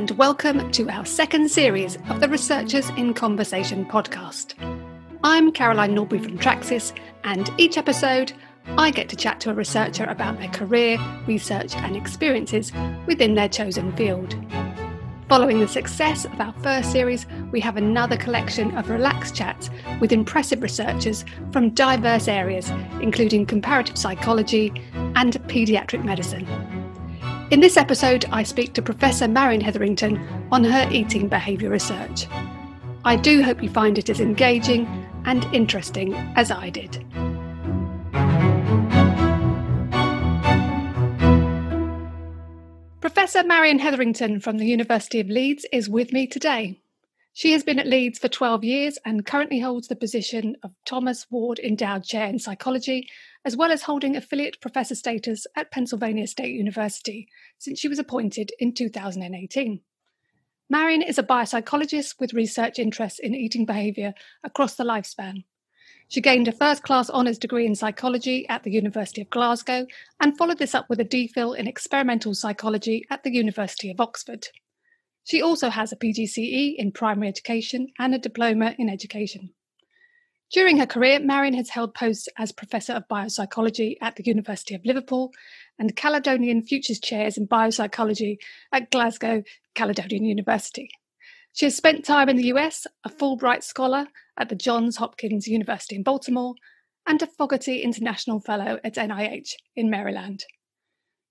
[0.00, 4.54] and welcome to our second series of the Researchers in Conversation podcast.
[5.22, 8.32] I'm Caroline Norbury from Traxis, and each episode
[8.78, 12.72] I get to chat to a researcher about their career, research, and experiences
[13.04, 14.34] within their chosen field.
[15.28, 19.68] Following the success of our first series, we have another collection of relaxed chats
[20.00, 22.70] with impressive researchers from diverse areas,
[23.02, 26.46] including comparative psychology and paediatric medicine.
[27.50, 32.28] In this episode, I speak to Professor Marion Hetherington on her eating behaviour research.
[33.04, 34.86] I do hope you find it as engaging
[35.24, 37.04] and interesting as I did.
[43.00, 46.78] Professor Marion Hetherington from the University of Leeds is with me today.
[47.32, 51.26] She has been at Leeds for 12 years and currently holds the position of Thomas
[51.30, 53.08] Ward Endowed Chair in Psychology,
[53.44, 58.52] as well as holding affiliate professor status at Pennsylvania State University since she was appointed
[58.58, 59.80] in 2018.
[60.68, 65.44] Marion is a biopsychologist with research interests in eating behaviour across the lifespan.
[66.06, 69.86] She gained a first class honours degree in psychology at the University of Glasgow
[70.20, 74.48] and followed this up with a DPhil in experimental psychology at the University of Oxford.
[75.24, 79.50] She also has a PGCE in primary education and a diploma in education.
[80.52, 84.84] During her career, Marion has held posts as Professor of Biopsychology at the University of
[84.84, 85.32] Liverpool
[85.78, 88.38] and Caledonian Futures Chairs in Biopsychology
[88.72, 89.44] at Glasgow
[89.76, 90.90] Caledonian University.
[91.52, 95.94] She has spent time in the US, a Fulbright Scholar at the Johns Hopkins University
[95.94, 96.54] in Baltimore,
[97.06, 100.44] and a Fogarty International Fellow at NIH in Maryland.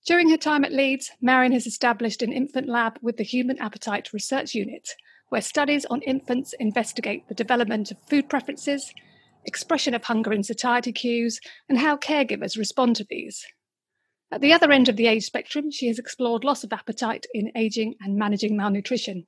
[0.06, 4.14] During her time at Leeds, Marion has established an infant lab with the Human Appetite
[4.14, 4.88] Research Unit,
[5.28, 8.94] where studies on infants investigate the development of food preferences,
[9.46, 13.46] expression of hunger and satiety cues, and how caregivers respond to these.
[14.32, 17.52] At the other end of the age spectrum, she has explored loss of appetite in
[17.56, 19.26] aging and managing malnutrition.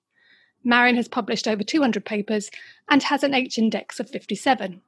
[0.64, 2.52] Marion has published over 200 papers
[2.90, 4.82] and has an H index of 57.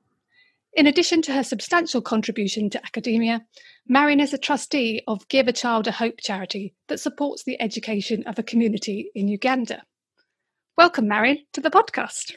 [0.76, 3.46] In addition to her substantial contribution to academia,
[3.88, 8.24] Marion is a trustee of Give a Child a Hope charity that supports the education
[8.28, 9.84] of a community in Uganda.
[10.78, 12.34] Welcome, Marion, to the podcast.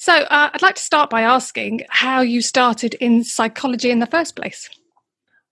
[0.00, 4.06] So, uh, I'd like to start by asking how you started in psychology in the
[4.06, 4.70] first place.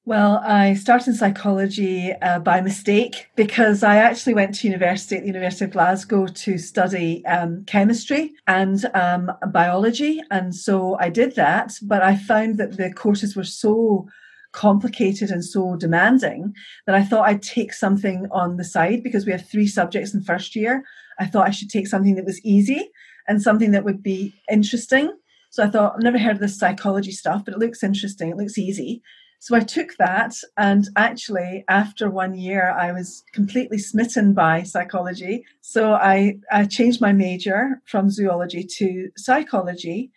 [0.06, 5.20] Well, I started in psychology uh, by mistake because I actually went to university at
[5.20, 10.22] the University of Glasgow to study um, chemistry and um, biology.
[10.30, 14.08] And so I did that, but I found that the courses were so
[14.52, 16.54] complicated and so demanding
[16.86, 20.22] that I thought I'd take something on the side because we have three subjects in
[20.22, 20.84] first year.
[21.18, 22.90] I thought I should take something that was easy
[23.28, 25.12] and something that would be interesting.
[25.50, 28.30] So I thought, I've never heard of this psychology stuff, but it looks interesting.
[28.30, 29.02] It looks easy.
[29.40, 35.44] So I took that, and actually, after one year, I was completely smitten by psychology.
[35.60, 40.10] So I, I changed my major from zoology to psychology,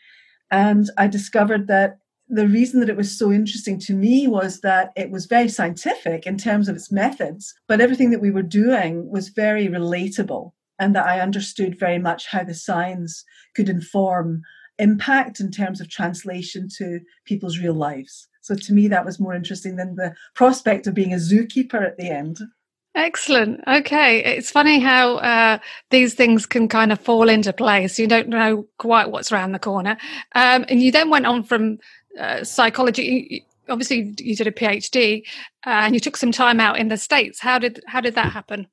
[0.49, 1.99] and I discovered that
[2.29, 6.25] the reason that it was so interesting to me was that it was very scientific
[6.25, 10.95] in terms of its methods, but everything that we were doing was very relatable, and
[10.95, 13.23] that I understood very much how the science
[13.55, 14.41] could inform
[14.79, 18.27] impact in terms of translation to people's real lives.
[18.41, 21.97] So to me, that was more interesting than the prospect of being a zookeeper at
[21.97, 22.39] the end.
[22.95, 23.61] Excellent.
[23.67, 24.23] Okay.
[24.23, 25.59] It's funny how uh,
[25.91, 27.99] these things can kind of fall into place.
[27.99, 29.97] You don't know quite what's around the corner.
[30.33, 31.77] Um, and you then went on from
[32.19, 33.45] uh, psychology.
[33.69, 35.21] Obviously, you did a PhD
[35.65, 37.39] uh, and you took some time out in the States.
[37.39, 38.65] How did, how did that happen?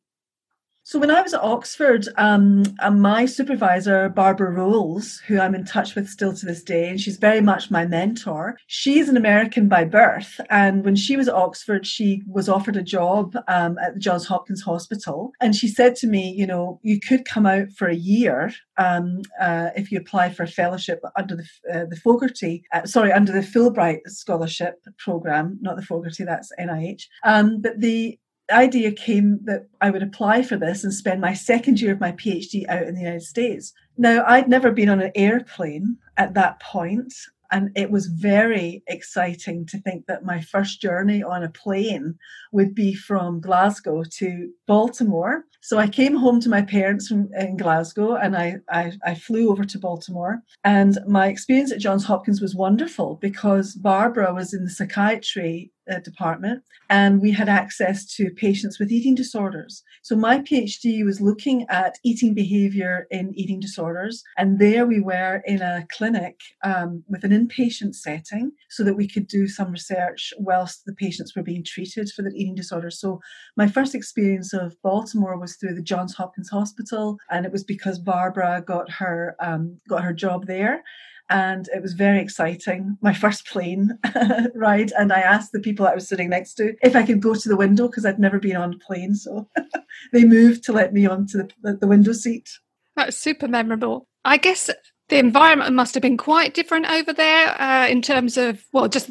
[0.88, 5.94] So when I was at Oxford, um, my supervisor, Barbara Rolls, who I'm in touch
[5.94, 9.84] with still to this day, and she's very much my mentor, she's an American by
[9.84, 10.40] birth.
[10.48, 14.26] And when she was at Oxford, she was offered a job um, at the Johns
[14.26, 15.32] Hopkins Hospital.
[15.42, 19.20] And she said to me, you know, you could come out for a year um,
[19.38, 23.32] uh, if you apply for a fellowship under the, uh, the Fogarty, uh, sorry, under
[23.32, 27.02] the Fulbright Scholarship Program, not the Fogarty, that's NIH.
[27.24, 28.18] Um, but the
[28.50, 32.12] idea came that I would apply for this and spend my second year of my
[32.12, 33.72] PhD out in the United States.
[33.96, 37.12] Now, I'd never been on an airplane at that point,
[37.50, 42.16] and it was very exciting to think that my first journey on a plane
[42.52, 45.44] would be from Glasgow to Baltimore.
[45.60, 49.50] So I came home to my parents from, in Glasgow and I, I, I flew
[49.50, 50.42] over to Baltimore.
[50.62, 55.98] And my experience at Johns Hopkins was wonderful because Barbara was in the psychiatry uh,
[56.00, 59.82] department, and we had access to patients with eating disorders.
[60.02, 65.42] So my PhD was looking at eating behavior in eating disorders, and there we were
[65.44, 70.32] in a clinic um, with an inpatient setting so that we could do some research
[70.38, 73.00] whilst the patients were being treated for their eating disorders.
[73.00, 73.20] So
[73.56, 77.98] my first experience of Baltimore was through the Johns Hopkins Hospital, and it was because
[77.98, 80.82] Barbara got her um, got her job there
[81.30, 82.96] and it was very exciting.
[83.00, 83.98] My first plane
[84.54, 87.34] ride, and I asked the people I was sitting next to if I could go
[87.34, 89.14] to the window because I'd never been on a plane.
[89.14, 89.48] So
[90.12, 92.48] they moved to let me onto the, the window seat.
[92.96, 94.06] That's super memorable.
[94.24, 94.70] I guess
[95.08, 99.10] the environment must have been quite different over there uh, in terms of well, just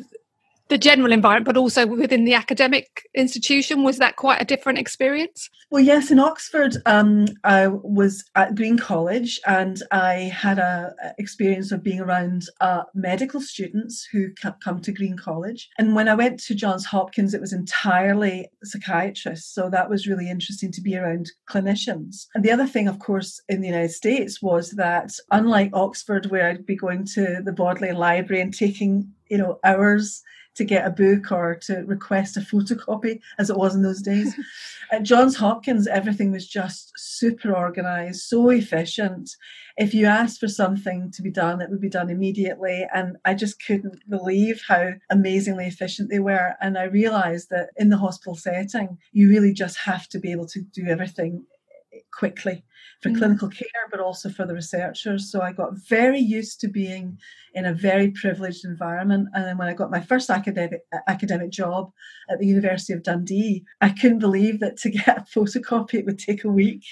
[0.70, 3.84] the general environment, but also within the academic institution?
[3.84, 5.50] Was that quite a different experience?
[5.70, 6.12] Well, yes.
[6.12, 12.00] In Oxford, um, I was at Green College, and I had a, experience of being
[12.00, 14.30] around uh, medical students who
[14.64, 15.70] come to Green College.
[15.78, 19.54] And when I went to Johns Hopkins, it was entirely psychiatrists.
[19.54, 22.28] So that was really interesting to be around clinicians.
[22.34, 26.48] And the other thing, of course, in the United States was that unlike Oxford, where
[26.48, 30.22] I'd be going to the Bodleian Library and taking you know hours
[30.58, 34.36] to get a book or to request a photocopy as it was in those days.
[34.92, 39.30] At Johns Hopkins, everything was just super organized, so efficient.
[39.76, 42.88] If you asked for something to be done, it would be done immediately.
[42.94, 46.56] And I just couldn't believe how amazingly efficient they were.
[46.62, 50.48] And I realized that in the hospital setting, you really just have to be able
[50.48, 51.46] to do everything
[52.12, 52.64] quickly
[53.02, 53.18] for mm.
[53.18, 55.32] clinical care, but also for the researchers.
[55.32, 57.18] So I got very used to being
[57.54, 59.30] in a very privileged environment.
[59.34, 61.92] And then when I got my first academic academic job
[62.30, 66.20] at the University of Dundee, I couldn't believe that to get a photocopy it would
[66.20, 66.84] take a week.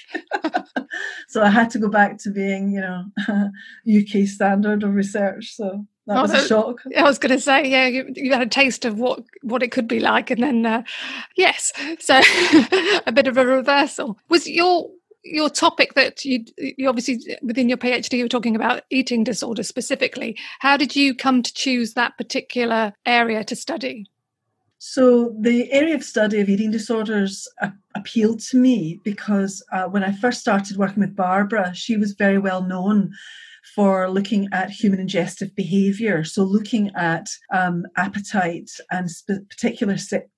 [1.28, 3.04] so I had to go back to being, you know,
[3.88, 5.54] UK standard of research.
[5.54, 6.82] So that oh, was a shock.
[6.96, 9.72] I was going to say, yeah, you, you, had a taste of what what it
[9.72, 10.82] could be like, and then uh,
[11.36, 12.20] yes, so
[13.06, 14.16] a bit of a reversal.
[14.28, 14.88] Was your
[15.32, 20.36] your topic that you, you obviously within your PhD you're talking about eating disorder specifically.
[20.60, 24.06] How did you come to choose that particular area to study?
[24.78, 27.48] So the area of study of eating disorders
[27.94, 32.38] appealed to me because uh, when I first started working with Barbara, she was very
[32.38, 33.12] well known
[33.74, 36.24] for looking at human ingestive behavior.
[36.24, 39.96] So, looking at um, appetite and sp- particular,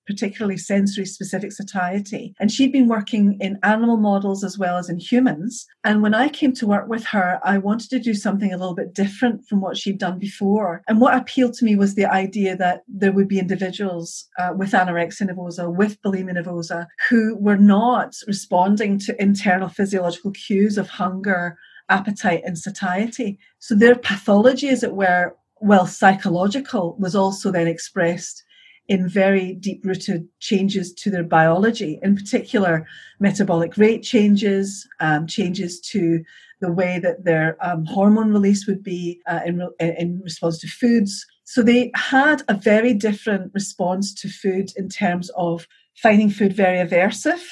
[0.09, 2.35] particularly sensory specific satiety.
[2.41, 5.67] And she'd been working in animal models as well as in humans.
[5.85, 8.75] And when I came to work with her, I wanted to do something a little
[8.75, 10.83] bit different from what she'd done before.
[10.89, 14.73] And what appealed to me was the idea that there would be individuals uh, with
[14.73, 21.59] anorexia nervosa, with bulimia nervosa, who were not responding to internal physiological cues of hunger
[21.89, 23.39] appetite and satiety.
[23.59, 28.45] So their pathology, as it were, well, psychological, was also then expressed
[28.89, 32.87] in very deep rooted changes to their biology, in particular,
[33.21, 36.25] metabolic rate changes, um, changes to
[36.61, 41.27] the way that their um, hormone release would be uh, in, in response to foods.
[41.45, 46.79] So they had a very different response to food in terms of finding food very
[46.79, 47.45] aversive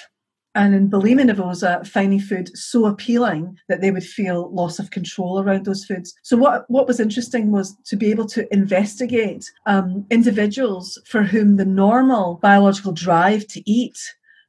[0.56, 5.38] and in bulimia nervosa, finding food so appealing that they would feel loss of control
[5.38, 6.14] around those foods.
[6.22, 11.56] So what, what was interesting was to be able to investigate um, individuals for whom
[11.56, 13.98] the normal biological drive to eat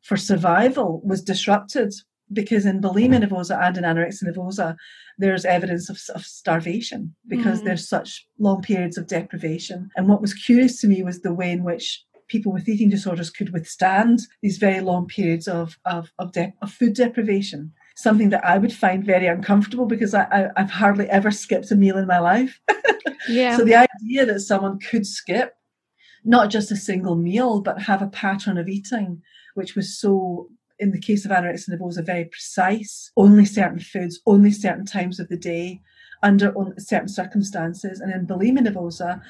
[0.01, 1.94] for survival was disrupted
[2.31, 4.75] because in bulimia nervosa and in anorexia nervosa,
[5.18, 7.65] there's evidence of, of starvation because mm.
[7.65, 9.89] there's such long periods of deprivation.
[9.95, 13.29] And what was curious to me was the way in which people with eating disorders
[13.29, 17.71] could withstand these very long periods of, of, of, de- of food deprivation.
[17.95, 21.75] Something that I would find very uncomfortable because I, I, I've hardly ever skipped a
[21.75, 22.59] meal in my life.
[23.30, 23.57] yeah.
[23.57, 25.56] So the idea that someone could skip
[26.23, 29.21] not just a single meal, but have a pattern of eating,
[29.56, 30.49] which was so
[30.80, 35.28] in the case of anorexia nervosa, very precise, only certain foods, only certain times of
[35.28, 35.81] the day,
[36.23, 37.99] under certain circumstances.
[37.99, 39.21] And in bulimia nervosa,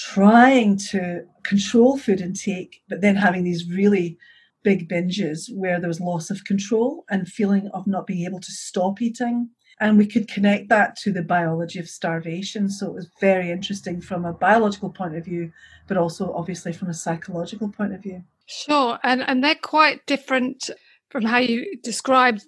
[0.00, 4.16] trying to control food intake, but then having these really
[4.62, 8.52] big binges where there was loss of control and feeling of not being able to
[8.52, 9.50] stop eating.
[9.78, 12.70] And we could connect that to the biology of starvation.
[12.70, 15.52] So it was very interesting from a biological point of view,
[15.86, 18.24] but also obviously from a psychological point of view.
[18.46, 18.98] Sure.
[19.02, 20.70] And, and they're quite different
[21.10, 22.44] from how you described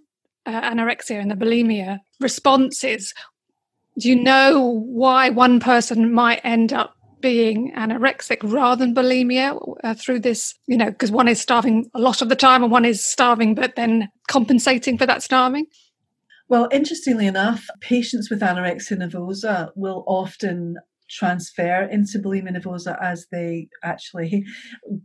[0.47, 3.15] uh, anorexia and the bulimia responses.
[3.99, 9.95] Do you know why one person might end up being anorexic rather than bulimia uh,
[9.95, 12.85] through this, you know, because one is starving a lot of the time and one
[12.85, 15.67] is starving, but then compensating for that starving?
[16.49, 20.77] Well, interestingly enough, patients with anorexia nervosa will often
[21.09, 24.45] transfer into bulimia nervosa as they actually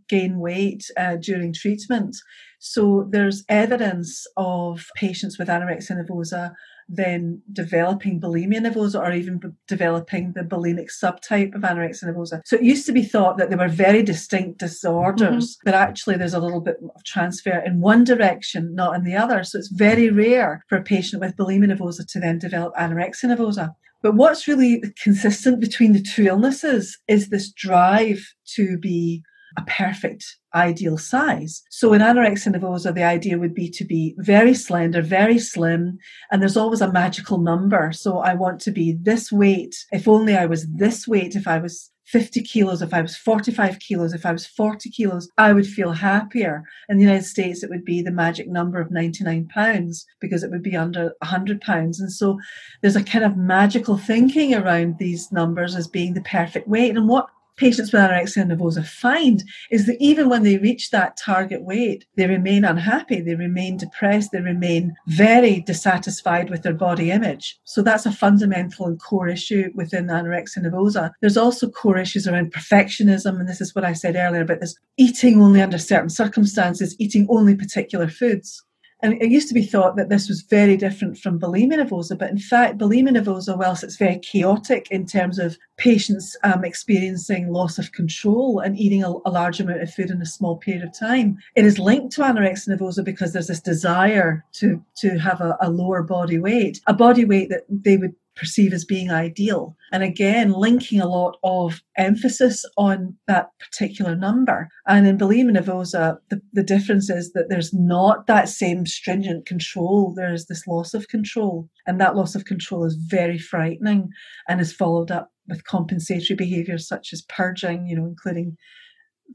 [0.10, 2.18] gain weight uh, during treatment.
[2.60, 6.54] So there's evidence of patients with anorexia nervosa
[6.90, 12.42] then developing bulimia nervosa or even b- developing the bulimic subtype of anorexia nervosa.
[12.46, 15.62] So it used to be thought that they were very distinct disorders, mm-hmm.
[15.66, 19.44] but actually there's a little bit of transfer in one direction, not in the other.
[19.44, 23.76] So it's very rare for a patient with bulimia nervosa to then develop anorexia nervosa.
[24.02, 29.24] But what's really consistent between the two illnesses is this drive to be
[29.58, 31.64] a perfect ideal size.
[31.70, 35.98] So in anorexia nervosa, the idea would be to be very slender, very slim,
[36.32, 37.92] and there's always a magical number.
[37.92, 39.76] So I want to be this weight.
[39.92, 43.80] If only I was this weight, if I was 50 kilos, if I was 45
[43.80, 46.64] kilos, if I was 40 kilos, I would feel happier.
[46.88, 50.50] In the United States, it would be the magic number of 99 pounds because it
[50.50, 52.00] would be under 100 pounds.
[52.00, 52.40] And so
[52.82, 56.96] there's a kind of magical thinking around these numbers as being the perfect weight.
[56.96, 61.64] And what patients with anorexia nervosa find is that even when they reach that target
[61.64, 67.60] weight, they remain unhappy, they remain depressed, they remain very dissatisfied with their body image.
[67.64, 71.12] So that's a fundamental and core issue within anorexia nervosa.
[71.22, 74.76] There's also core issues around perfectionism, and this is what I said earlier about this
[74.98, 78.64] eating only under certain circumstances, eating only particular foods.
[79.02, 82.32] And it used to be thought that this was very different from bulimia nervosa, but
[82.32, 87.78] in fact, bulimia nervosa, whilst it's very chaotic in terms of patients um, experiencing loss
[87.78, 90.98] of control and eating a, a, large amount of food in a small period of
[90.98, 95.56] time, it is linked to anorexia nervosa because there's this desire to to have a,
[95.62, 99.76] a lower body weight, a body weight that they would perceive as being ideal.
[99.92, 104.70] And again, linking a lot of emphasis on that particular number.
[104.86, 110.14] And in bulimia nervosa, the, the difference is that there's not that same stringent control.
[110.16, 111.70] There's this loss of control.
[111.86, 114.10] And that loss of control is very frightening
[114.48, 118.58] and is followed up with compensatory behaviors such as purging, you know, including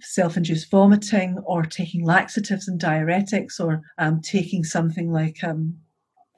[0.01, 5.77] self-induced vomiting or taking laxatives and diuretics or um, taking something like um,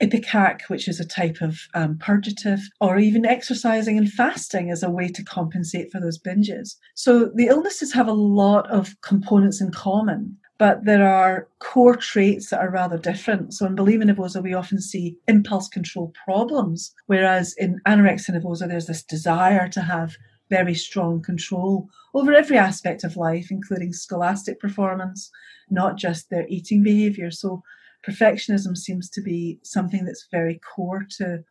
[0.02, 4.90] Ipecac, which is a type of um, purgative, or even exercising and fasting as a
[4.90, 6.76] way to compensate for those binges.
[6.94, 12.50] So the illnesses have a lot of components in common, but there are core traits
[12.50, 13.54] that are rather different.
[13.54, 18.86] So in bulimia nervosa, we often see impulse control problems, whereas in anorexia nervosa, there's
[18.86, 20.16] this desire to have
[20.50, 25.30] very strong control over every aspect of life, including scholastic performance,
[25.70, 27.30] not just their eating behavior.
[27.30, 27.62] So
[28.06, 31.44] perfectionism seems to be something that's very core to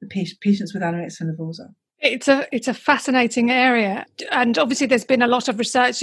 [0.00, 1.74] the patients with anorexia nervosa.
[2.00, 6.02] It's a it's a fascinating area, and obviously there's been a lot of research.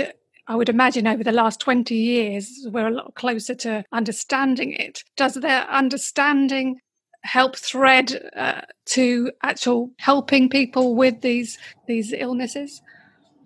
[0.50, 5.04] I would imagine over the last 20 years, we're a lot closer to understanding it.
[5.18, 6.80] Does their understanding
[7.24, 12.82] help thread uh, to actual helping people with these these illnesses?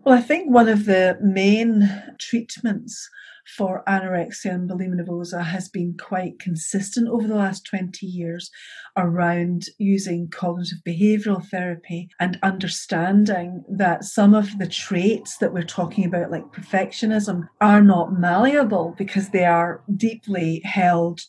[0.04, 1.90] Well, I think one of the main
[2.20, 3.10] treatments
[3.58, 8.50] for anorexia and bulimia nervosa has been quite consistent over the last 20 years
[8.98, 16.06] around using cognitive behavioral therapy and understanding that some of the traits that we're talking
[16.06, 21.22] about, like perfectionism, are not malleable because they are deeply held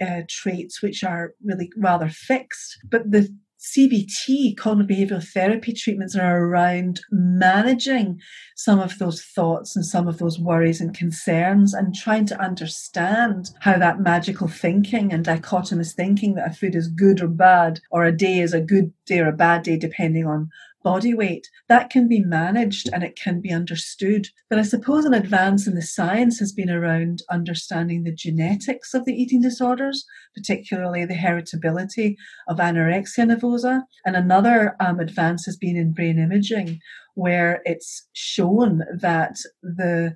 [0.00, 2.78] uh, traits which are really rather fixed.
[2.88, 8.20] But the CBT, cognitive behavioral therapy treatments are around managing
[8.54, 13.50] some of those thoughts and some of those worries and concerns and trying to understand
[13.60, 18.04] how that magical thinking and dichotomous thinking that a food is good or bad or
[18.04, 20.48] a day is a good day or a bad day depending on
[20.82, 24.28] body weight, that can be managed and it can be understood.
[24.48, 29.04] But I suppose an advance in the science has been around understanding the genetics of
[29.04, 30.04] the eating disorders,
[30.34, 32.16] particularly the heritability
[32.48, 33.82] of anorexia nervosa.
[34.04, 36.80] And another um, advance has been in brain imaging,
[37.14, 40.14] where it's shown that the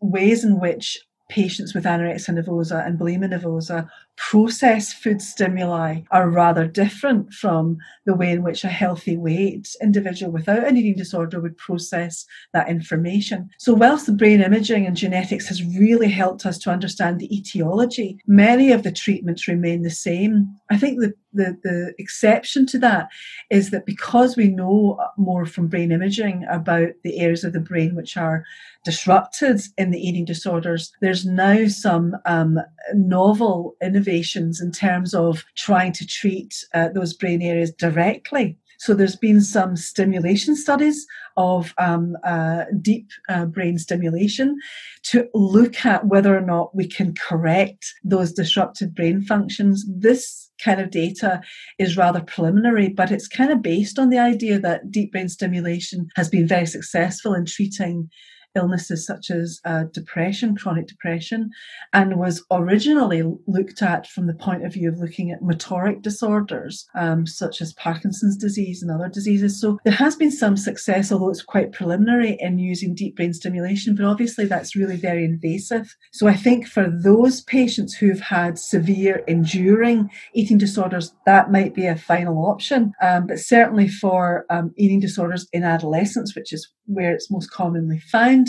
[0.00, 0.98] ways in which
[1.28, 3.88] patients with anorexia nervosa and bulimia nervosa
[4.20, 10.30] process food stimuli are rather different from the way in which a healthy weight individual
[10.30, 13.48] without an eating disorder would process that information.
[13.58, 18.18] So, whilst the brain imaging and genetics has really helped us to understand the etiology,
[18.26, 20.54] many of the treatments remain the same.
[20.70, 23.08] I think the the, the exception to that
[23.50, 27.94] is that because we know more from brain imaging about the areas of the brain
[27.94, 28.42] which are
[28.84, 32.58] disrupted in the eating disorders, there's now some um,
[32.94, 38.56] novel innovations innovations in terms of trying to treat uh, those brain areas directly.
[38.78, 44.58] So there's been some stimulation studies of um, uh, deep uh, brain stimulation
[45.04, 49.84] to look at whether or not we can correct those disrupted brain functions.
[49.86, 51.42] This kind of data
[51.78, 56.08] is rather preliminary, but it's kind of based on the idea that deep brain stimulation
[56.16, 58.08] has been very successful in treating
[58.54, 61.50] illnesses such as uh, depression, chronic depression,
[61.92, 66.86] and was originally looked at from the point of view of looking at motoric disorders
[66.94, 69.60] um, such as Parkinson's disease and other diseases.
[69.60, 73.94] So there has been some success, although it's quite preliminary in using deep brain stimulation,
[73.94, 75.96] but obviously that's really very invasive.
[76.12, 81.86] So I think for those patients who've had severe, enduring eating disorders, that might be
[81.86, 82.92] a final option.
[83.02, 88.00] Um, but certainly for um, eating disorders in adolescence, which is where it's most commonly
[88.00, 88.39] found.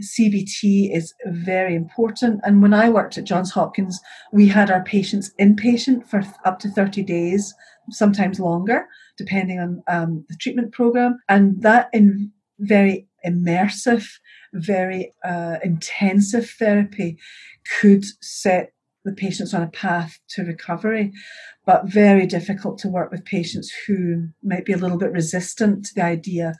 [0.00, 2.40] CBT is very important.
[2.44, 4.00] And when I worked at Johns Hopkins,
[4.32, 7.54] we had our patients inpatient for up to 30 days,
[7.90, 11.18] sometimes longer, depending on um, the treatment program.
[11.28, 12.30] And that in
[12.60, 14.06] very immersive,
[14.54, 17.18] very uh, intensive therapy
[17.80, 18.72] could set
[19.04, 21.12] the patients on a path to recovery,
[21.66, 25.94] but very difficult to work with patients who might be a little bit resistant to
[25.94, 26.54] the idea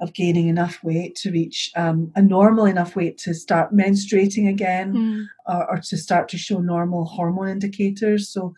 [0.00, 4.94] of gaining enough weight to reach um, a normal enough weight to start menstruating again
[4.94, 5.26] mm.
[5.46, 8.28] or, or, to start to show normal hormone indicators.
[8.28, 8.54] So,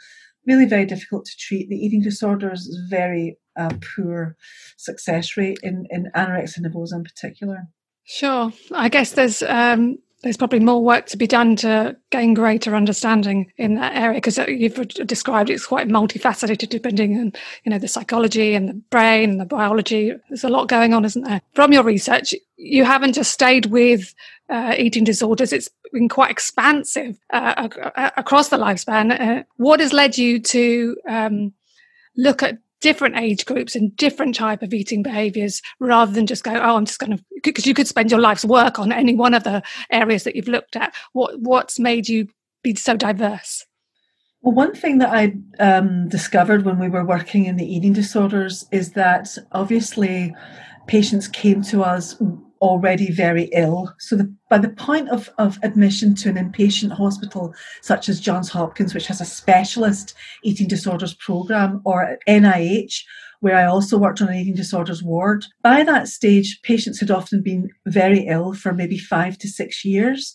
[0.46, 1.68] really very difficult to treat.
[1.68, 4.36] The eating disorders is very uh, poor
[4.76, 7.68] success rate in, in anorexia nervosa in particular.
[8.04, 8.50] Sure.
[8.72, 13.52] I guess there's um, there's probably more work to be done to gain greater understanding
[13.56, 17.32] in that area because uh, you've described it's quite multifaceted depending on
[17.64, 20.12] you know the psychology and the brain and the biology.
[20.28, 21.40] There's a lot going on isn't there?
[21.54, 24.14] From your research you haven't just stayed with
[24.48, 25.52] uh, eating disorders.
[25.52, 27.68] It's been quite expansive uh,
[28.16, 29.20] across the lifespan.
[29.20, 31.52] Uh, what has led you to um,
[32.16, 36.52] look at different age groups and different type of eating behaviors rather than just go
[36.52, 39.34] oh i'm just going to because you could spend your life's work on any one
[39.34, 40.94] of the areas that you've looked at.
[41.12, 42.28] What what's made you
[42.62, 43.64] be so diverse?
[44.42, 48.66] Well, one thing that I um, discovered when we were working in the eating disorders
[48.70, 50.34] is that obviously
[50.86, 52.20] patients came to us
[52.60, 53.94] already very ill.
[53.98, 58.48] So the, by the point of, of admission to an inpatient hospital such as Johns
[58.50, 63.02] Hopkins, which has a specialist eating disorders program, or NIH,
[63.40, 67.42] where I also worked on an eating disorders ward, by that stage, patients had often
[67.42, 70.34] been very ill for maybe five to six years.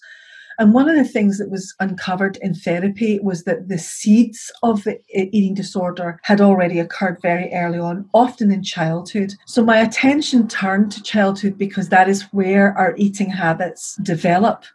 [0.60, 4.84] And one of the things that was uncovered in therapy was that the seeds of
[4.84, 9.34] the eating disorder had already occurred very early on, often in childhood.
[9.46, 14.66] So my attention turned to childhood because that is where our eating habits develop.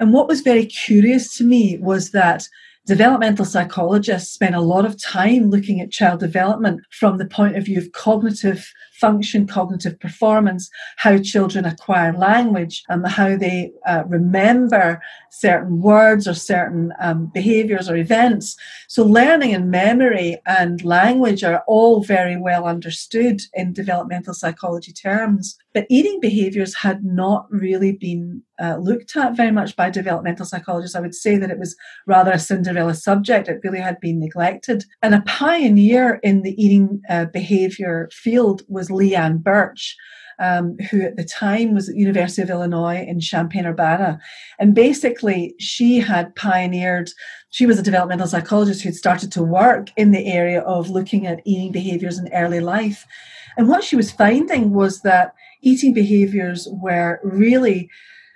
[0.00, 2.48] And what was very curious to me was that
[2.86, 7.64] developmental psychologists spend a lot of time looking at child development from the point of
[7.64, 15.02] view of cognitive function, cognitive performance, how children acquire language, and how they uh, remember
[15.30, 18.56] certain words or certain um, behaviors or events.
[18.88, 25.58] So, learning and memory and language are all very well understood in developmental psychology terms.
[25.72, 30.94] But eating behaviors had not really been uh, looked at very much by developmental psychologists.
[30.94, 31.74] I would say that it was
[32.06, 33.48] rather a Cinderella subject.
[33.48, 34.84] It really had been neglected.
[35.02, 39.96] And a pioneer in the eating uh, behavior field was Leann Birch.
[40.40, 44.18] Um, who at the time was at University of Illinois in Champaign-Urbana.
[44.58, 47.08] And basically, she had pioneered,
[47.50, 51.24] she was a developmental psychologist who had started to work in the area of looking
[51.24, 53.06] at eating behaviors in early life.
[53.56, 57.88] And what she was finding was that eating behaviors were really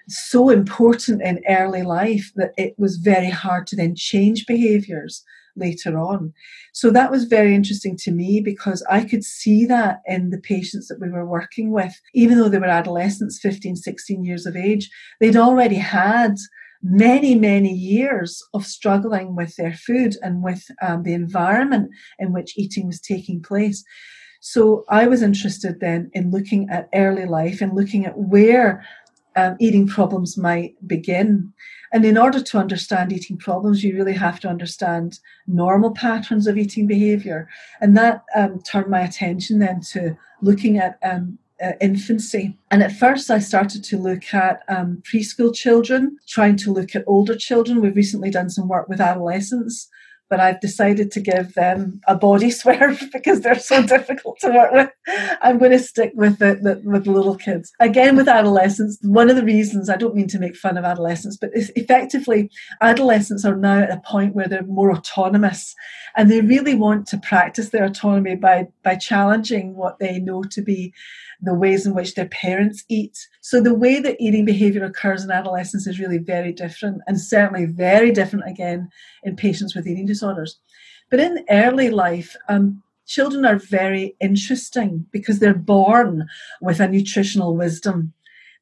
[0.07, 5.25] so important in early life that it was very hard to then change behaviors
[5.59, 6.33] later on.
[6.73, 10.89] So that was very interesting to me because I could see that in the patients
[10.89, 14.91] that we were working with, even though they were adolescents, 15, 16 years of age,
[15.21, 16.37] they'd already had
[16.83, 22.57] many, many years of struggling with their food and with um, the environment in which
[22.57, 23.85] eating was taking place.
[24.41, 28.85] So I was interested then in looking at early life and looking at where
[29.39, 31.53] um, eating problems might begin.
[31.93, 36.59] And in order to understand eating problems, you really have to understand normal patterns of
[36.59, 37.49] eating behavior.
[37.81, 42.57] And that um, turned my attention then to looking at um, uh, infancy.
[42.71, 47.05] And at first, I started to look at um, preschool children, trying to look at
[47.07, 47.81] older children.
[47.81, 49.89] We've recently done some work with adolescents
[50.31, 54.73] but I've decided to give them a body swerve because they're so difficult to work
[54.73, 54.91] with.
[55.43, 57.73] I'm going to stick with it with little kids.
[57.81, 61.37] Again, with adolescents, one of the reasons I don't mean to make fun of adolescents,
[61.37, 65.75] but effectively, adolescents are now at a point where they're more autonomous
[66.17, 70.63] and they really want to practice their autonomy by, by challenging what they know to
[70.63, 70.93] be
[71.41, 73.17] the ways in which their parents eat.
[73.41, 77.65] So the way that eating behavior occurs in adolescence is really very different and certainly
[77.65, 78.91] very different again
[79.23, 80.18] in patients with eating disorders.
[81.11, 86.27] But in early life, um, children are very interesting because they're born
[86.61, 88.13] with a nutritional wisdom.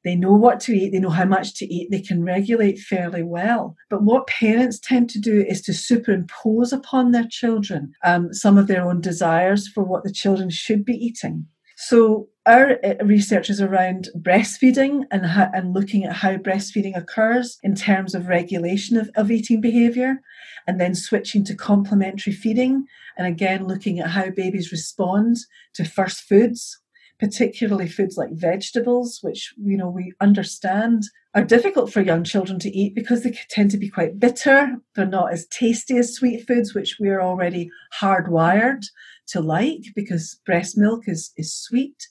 [0.05, 3.25] They know what to eat, they know how much to eat, they can regulate fairly
[3.25, 3.75] well.
[3.91, 8.69] But what parents tend to do is to superimpose upon their children um, some of
[8.69, 11.47] their own desires for what the children should be eating.
[11.77, 17.59] So our uh, research is around breastfeeding and, how, and looking at how breastfeeding occurs
[17.63, 20.21] in terms of regulation of, of eating behaviour,
[20.67, 25.37] and then switching to complementary feeding, and again looking at how babies respond
[25.75, 26.81] to first foods,
[27.19, 32.71] particularly foods like vegetables, which you know we understand are difficult for young children to
[32.71, 34.77] eat because they tend to be quite bitter.
[34.95, 38.85] They're not as tasty as sweet foods, which we're already hardwired
[39.29, 42.09] to like because breast milk is, is sweet.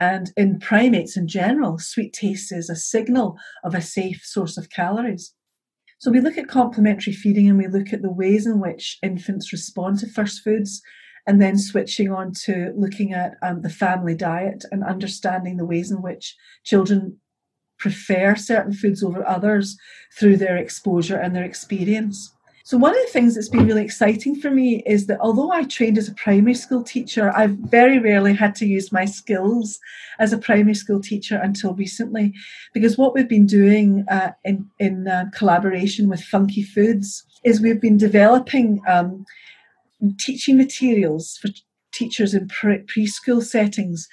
[0.00, 4.70] And in primates in general, sweet taste is a signal of a safe source of
[4.70, 5.34] calories.
[6.04, 9.54] So we look at complementary feeding and we look at the ways in which infants
[9.54, 10.82] respond to first foods
[11.26, 15.90] and then switching on to looking at um, the family diet and understanding the ways
[15.90, 17.16] in which children
[17.78, 19.78] prefer certain foods over others
[20.20, 22.33] through their exposure and their experience.
[22.66, 25.64] So, one of the things that's been really exciting for me is that although I
[25.64, 29.78] trained as a primary school teacher, I've very rarely had to use my skills
[30.18, 32.32] as a primary school teacher until recently.
[32.72, 37.82] Because what we've been doing uh, in, in uh, collaboration with Funky Foods is we've
[37.82, 39.26] been developing um,
[40.18, 41.50] teaching materials for
[41.92, 44.08] teachers in pre- preschool settings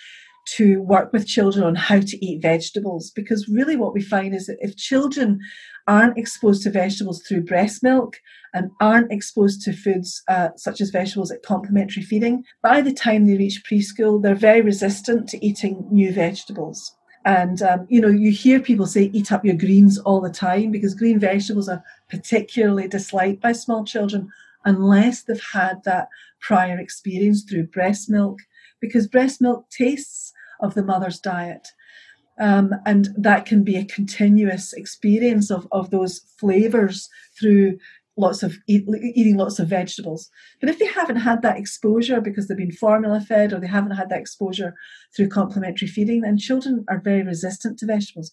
[0.48, 4.48] to work with children on how to eat vegetables because really what we find is
[4.48, 5.40] that if children
[5.92, 8.22] aren't exposed to vegetables through breast milk
[8.54, 13.26] and aren't exposed to foods uh, such as vegetables at complementary feeding, by the time
[13.26, 16.96] they reach preschool, they're very resistant to eating new vegetables.
[17.26, 20.72] And, um, you know, you hear people say, eat up your greens all the time
[20.72, 24.30] because green vegetables are particularly disliked by small children
[24.64, 26.08] unless they've had that
[26.40, 28.40] prior experience through breast milk
[28.80, 31.68] because breast milk tastes of the mother's diet.
[32.42, 37.08] Um, and that can be a continuous experience of, of those flavors
[37.40, 37.78] through
[38.18, 38.84] lots of eat,
[39.16, 40.30] eating lots of vegetables.
[40.60, 43.92] But if they haven't had that exposure because they've been formula fed or they haven't
[43.92, 44.74] had that exposure
[45.16, 48.32] through complementary feeding, then children are very resistant to vegetables.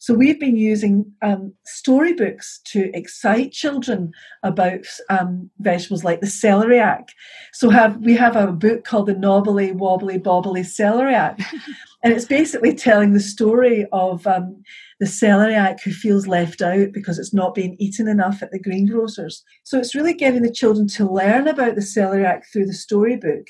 [0.00, 7.10] So we've been using um, storybooks to excite children about um, vegetables like the celeriac.
[7.52, 11.44] So have we have a book called the Knobbly Wobbly Bobbly Celeriac,
[12.02, 14.62] and it's basically telling the story of um,
[15.00, 19.42] the celeriac who feels left out because it's not being eaten enough at the greengrocers.
[19.64, 23.48] So it's really getting the children to learn about the celeriac through the storybook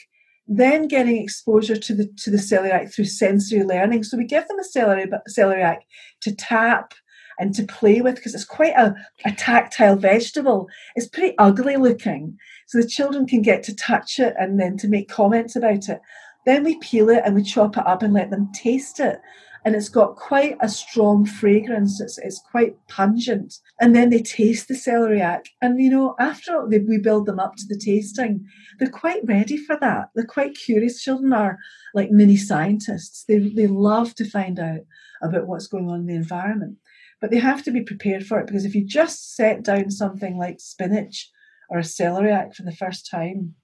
[0.53, 4.03] then getting exposure to the to the celeriac through sensory learning.
[4.03, 5.79] So we give them a celery celeriac
[6.23, 6.93] to tap
[7.39, 10.69] and to play with because it's quite a, a tactile vegetable.
[10.97, 12.37] It's pretty ugly looking.
[12.67, 16.01] So the children can get to touch it and then to make comments about it.
[16.47, 19.21] Then we peel it and we chop it up and let them taste it
[19.64, 22.01] and it's got quite a strong fragrance.
[22.01, 23.55] It's, it's quite pungent.
[23.81, 25.46] And then they taste the celeriac.
[25.61, 28.46] And, you know, after they, we build them up to the tasting,
[28.79, 30.09] they're quite ready for that.
[30.14, 31.03] They're quite curious.
[31.03, 31.59] Children are
[31.94, 33.25] like mini scientists.
[33.29, 34.81] They, they love to find out
[35.23, 36.79] about what's going on in the environment.
[37.20, 40.38] But they have to be prepared for it because if you just set down something
[40.38, 41.31] like spinach
[41.68, 43.57] or a celeriac for the first time,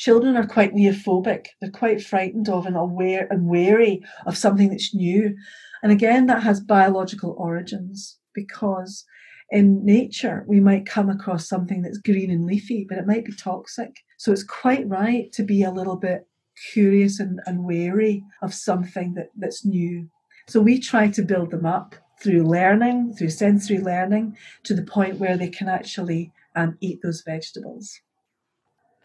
[0.00, 1.48] children are quite neophobic.
[1.60, 5.36] They're quite frightened of and aware and wary of something that's new.
[5.82, 9.04] And again, that has biological origins because
[9.50, 13.34] in nature we might come across something that's green and leafy, but it might be
[13.34, 13.94] toxic.
[14.16, 16.26] So it's quite right to be a little bit
[16.72, 20.08] curious and, and wary of something that, that's new.
[20.48, 25.18] So we try to build them up through learning, through sensory learning, to the point
[25.18, 28.00] where they can actually um, eat those vegetables.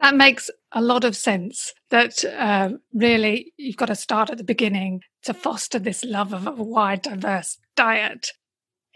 [0.05, 1.73] That makes a lot of sense.
[1.89, 6.45] That uh, really you've got to start at the beginning to foster this love of
[6.45, 8.29] a wide, diverse diet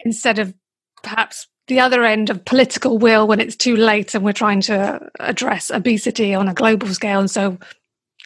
[0.04, 0.54] instead of
[1.02, 5.00] perhaps the other end of political will when it's too late and we're trying to
[5.18, 7.18] address obesity on a global scale.
[7.18, 7.58] And so,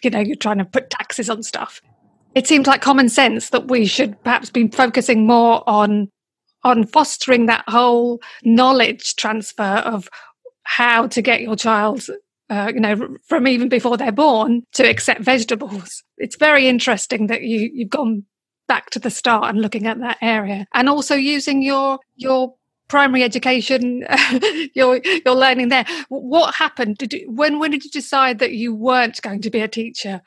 [0.02, 1.80] you know, you're trying to put taxes on stuff.
[2.34, 6.10] It seems like common sense that we should perhaps be focusing more on
[6.64, 10.06] on fostering that whole knowledge transfer of
[10.64, 12.06] how to get your child
[12.50, 16.02] uh, you know, from even before they're born to accept vegetables.
[16.18, 18.24] It's very interesting that you you've gone
[18.66, 22.54] back to the start and looking at that area, and also using your your
[22.88, 24.06] primary education,
[24.74, 25.86] your your learning there.
[26.08, 26.98] What happened?
[26.98, 30.22] Did you, when when did you decide that you weren't going to be a teacher?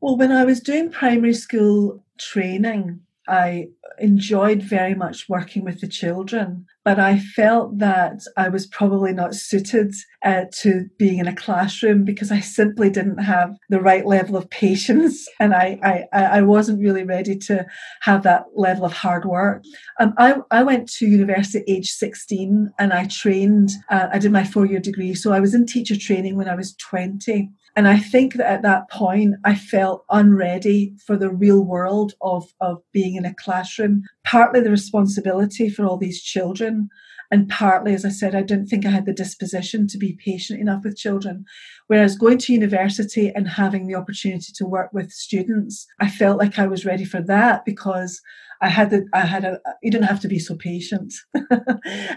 [0.00, 5.86] Well, when I was doing primary school training, I enjoyed very much working with the
[5.86, 11.34] children, but I felt that I was probably not suited uh, to being in a
[11.34, 16.42] classroom because I simply didn't have the right level of patience and I, I, I
[16.42, 17.66] wasn't really ready to
[18.00, 19.62] have that level of hard work.
[19.98, 24.32] Um, I, I went to university at age 16 and I trained, uh, I did
[24.32, 25.14] my four year degree.
[25.14, 27.50] So I was in teacher training when I was 20.
[27.76, 32.52] And I think that at that point, I felt unready for the real world of,
[32.60, 36.88] of being in a classroom, partly the responsibility for all these children.
[37.30, 40.60] And partly, as I said, I didn't think I had the disposition to be patient
[40.60, 41.44] enough with children.
[41.86, 46.58] Whereas going to university and having the opportunity to work with students, I felt like
[46.58, 48.20] I was ready for that because
[48.62, 51.14] I had the, I had a, you didn't have to be so patient.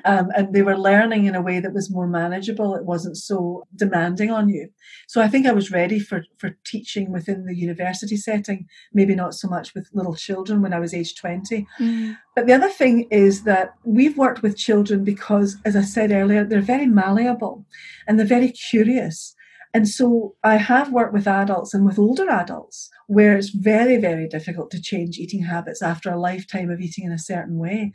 [0.06, 2.76] um, and they were learning in a way that was more manageable.
[2.76, 4.70] It wasn't so demanding on you.
[5.08, 9.36] So I think I was ready for, for teaching within the university setting, maybe not
[9.36, 11.66] so much with little children when I was age 20.
[11.80, 12.18] Mm.
[12.36, 16.44] But the other thing is that we've worked with children because, as I said earlier,
[16.44, 17.66] they're very malleable
[18.08, 19.36] and they're very curious.
[19.74, 24.28] And so I have worked with adults and with older adults where it's very, very
[24.28, 27.92] difficult to change eating habits after a lifetime of eating in a certain way.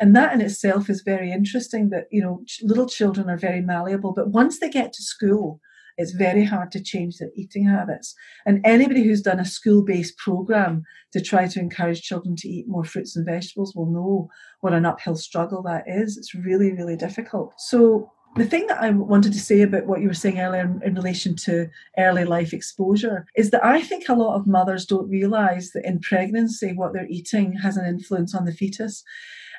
[0.00, 4.14] And that in itself is very interesting that, you know, little children are very malleable,
[4.14, 5.60] but once they get to school,
[5.98, 8.14] it's very hard to change their eating habits.
[8.46, 12.66] And anybody who's done a school based program to try to encourage children to eat
[12.68, 14.28] more fruits and vegetables will know
[14.60, 16.16] what an uphill struggle that is.
[16.16, 17.52] It's really, really difficult.
[17.58, 20.80] So the thing that I wanted to say about what you were saying earlier in,
[20.84, 25.08] in, relation to early life exposure is that I think a lot of mothers don't
[25.08, 29.02] realize that in pregnancy, what they're eating has an influence on the fetus.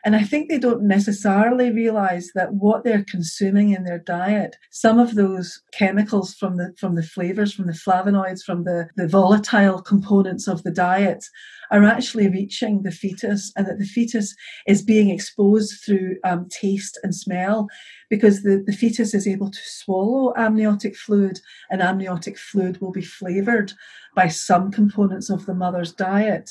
[0.06, 5.00] And I think they don't necessarily realize that what they're consuming in their diet, some
[5.00, 9.82] of those chemicals from the from the flavors, from the flavonoids, from the, the volatile
[9.82, 11.26] components of the diet
[11.72, 14.36] are actually reaching the fetus and that the fetus
[14.68, 17.68] is being exposed through um, taste and smell
[18.10, 23.04] because the, the fetus is able to swallow amniotic fluid and amniotic fluid will be
[23.04, 23.72] flavored
[24.16, 26.50] by some components of the mother's diet.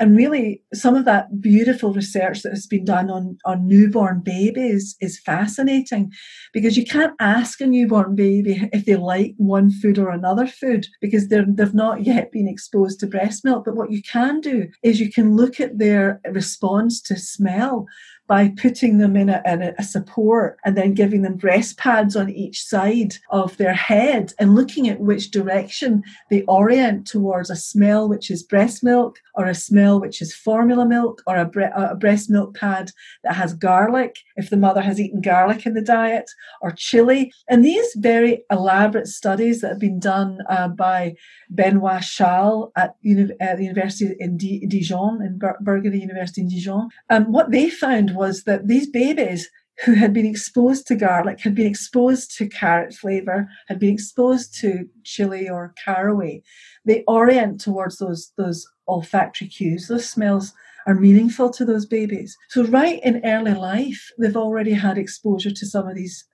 [0.00, 4.96] And really, some of that beautiful research that has been done on, on newborn babies
[5.00, 6.10] is fascinating
[6.52, 10.86] because you can't ask a newborn baby if they like one food or another food
[11.00, 13.64] because they're, they've not yet been exposed to breast milk.
[13.64, 17.86] But what you can do is you can look at their response to smell
[18.26, 22.30] by putting them in a, in a, support and then giving them breast pads on
[22.30, 28.08] each side of their head and looking at which direction they orient towards a smell
[28.08, 31.94] which is breast milk or a smell which is formula milk or a, bre- a
[31.94, 32.90] breast milk pad
[33.24, 36.30] that has garlic if the mother has eaten garlic in the diet
[36.62, 37.32] or chili.
[37.48, 41.14] And these very elaborate studies that have been done uh, by
[41.50, 46.48] Benoist Schaal at, uni- at the University in D- Dijon, in Bur- Burgundy University in
[46.48, 49.50] Dijon, um, what they found was that these babies
[49.84, 54.54] who had been exposed to garlic, had been exposed to carrot flavor, had been exposed
[54.60, 56.42] to chili or caraway,
[56.84, 59.88] they orient towards those, those olfactory cues.
[59.88, 60.52] Those smells
[60.86, 62.36] are meaningful to those babies.
[62.50, 66.24] So, right in early life, they've already had exposure to some of these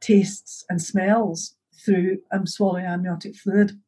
[0.00, 3.78] tastes and smells through um, swallowing amniotic fluid.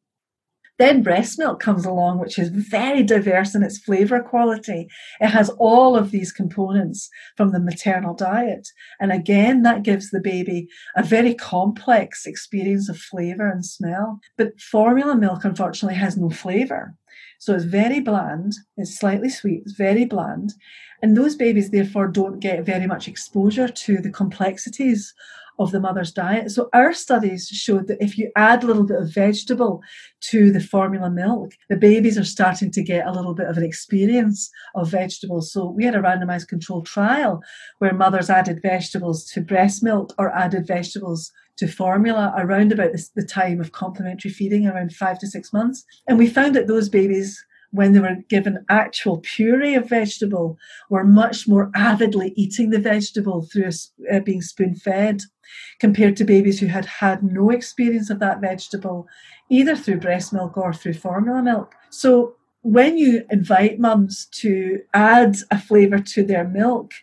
[0.81, 4.87] Then breast milk comes along, which is very diverse in its flavor quality.
[5.19, 8.67] It has all of these components from the maternal diet.
[8.99, 14.21] And again, that gives the baby a very complex experience of flavor and smell.
[14.39, 16.95] But formula milk, unfortunately, has no flavor.
[17.37, 20.55] So it's very bland, it's slightly sweet, it's very bland.
[21.03, 25.13] And those babies, therefore, don't get very much exposure to the complexities
[25.61, 26.51] of the mother's diet.
[26.51, 29.81] So our studies showed that if you add a little bit of vegetable
[30.29, 33.63] to the formula milk, the babies are starting to get a little bit of an
[33.63, 35.51] experience of vegetables.
[35.51, 37.41] So we had a randomized controlled trial
[37.79, 43.25] where mothers added vegetables to breast milk or added vegetables to formula around about the
[43.25, 45.83] time of complementary feeding, around five to six months.
[46.07, 50.57] And we found that those babies when they were given actual puree of vegetable,
[50.89, 53.69] were much more avidly eating the vegetable through
[54.11, 55.21] uh, being spoon fed,
[55.79, 59.07] compared to babies who had had no experience of that vegetable,
[59.49, 61.75] either through breast milk or through formula milk.
[61.89, 66.93] So when you invite mums to add a flavour to their milk,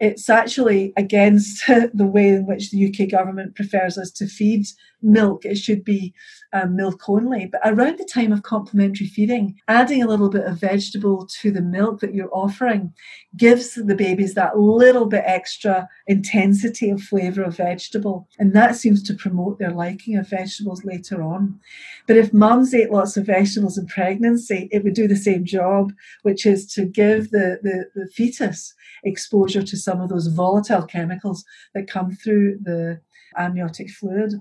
[0.00, 4.66] it's actually against the way in which the UK government prefers us to feed
[5.02, 5.44] milk.
[5.44, 6.14] It should be
[6.52, 7.46] um, milk only.
[7.46, 11.62] But around the time of complementary feeding, adding a little bit of vegetable to the
[11.62, 12.92] milk that you're offering
[13.36, 18.28] gives the babies that little bit extra intensity of flavour of vegetable.
[18.38, 21.60] And that seems to promote their liking of vegetables later on.
[22.06, 25.92] But if mums ate lots of vegetables in pregnancy, it would do the same job,
[26.22, 31.44] which is to give the, the, the fetus exposure to some of those volatile chemicals
[31.74, 33.00] that come through the
[33.36, 34.34] amniotic fluid.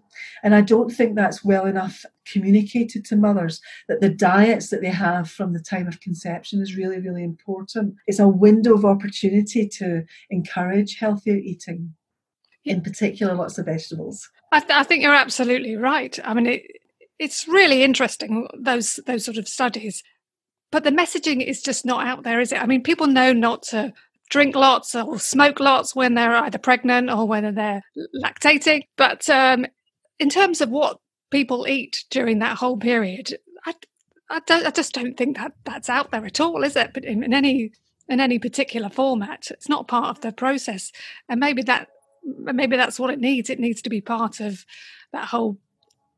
[0.44, 4.90] And I don't think that's well enough communicated to mothers that the diets that they
[4.90, 7.96] have from the time of conception is really, really important.
[8.06, 11.96] It's a window of opportunity to encourage healthier eating,
[12.64, 14.30] in particular, lots of vegetables.
[14.52, 16.20] I, th- I think you're absolutely right.
[16.24, 16.64] I mean, it,
[17.18, 20.04] it's really interesting those those sort of studies,
[20.72, 22.62] but the messaging is just not out there, is it?
[22.62, 23.94] I mean, people know not to
[24.30, 27.84] drink lots or smoke lots when they're either pregnant or when they're
[28.24, 28.84] lactating.
[28.96, 29.66] But um,
[30.20, 33.74] in terms of what people eat during that whole period, I,
[34.30, 36.92] I, I, just don't think that that's out there at all, is it?
[36.94, 37.72] But in, in any
[38.08, 40.92] in any particular format, it's not part of the process,
[41.28, 41.90] and maybe that
[42.24, 43.50] maybe that's what it needs.
[43.50, 44.66] It needs to be part of
[45.12, 45.58] that whole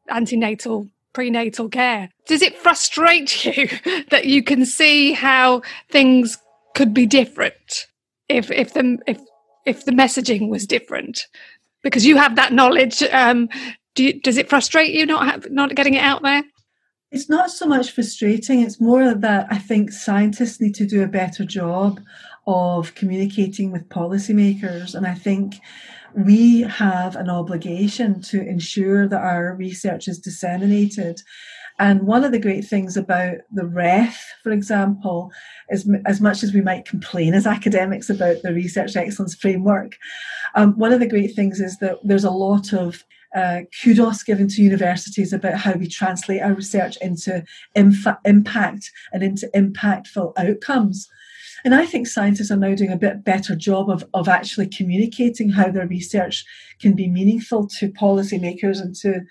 [0.09, 2.09] antenatal prenatal care.
[2.25, 3.67] Does it frustrate you
[4.09, 6.37] that you can see how things
[6.75, 7.87] could be different?
[8.37, 9.19] If if the if
[9.65, 11.27] if the messaging was different
[11.83, 13.49] because you have that knowledge um,
[13.95, 16.43] do you, does it frustrate you not have, not getting it out there?
[17.11, 21.07] It's not so much frustrating it's more that i think scientists need to do a
[21.07, 21.99] better job
[22.47, 25.55] of communicating with policymakers and i think
[26.15, 31.21] we have an obligation to ensure that our research is disseminated
[31.81, 35.31] and one of the great things about the REF, for example,
[35.69, 39.97] is as much as we might complain as academics about the research excellence framework,
[40.53, 43.03] um, one of the great things is that there's a lot of
[43.35, 47.43] uh, kudos given to universities about how we translate our research into
[47.75, 51.09] infa- impact and into impactful outcomes.
[51.65, 55.49] And I think scientists are now doing a bit better job of, of actually communicating
[55.49, 56.45] how their research
[56.79, 59.21] can be meaningful to policymakers and to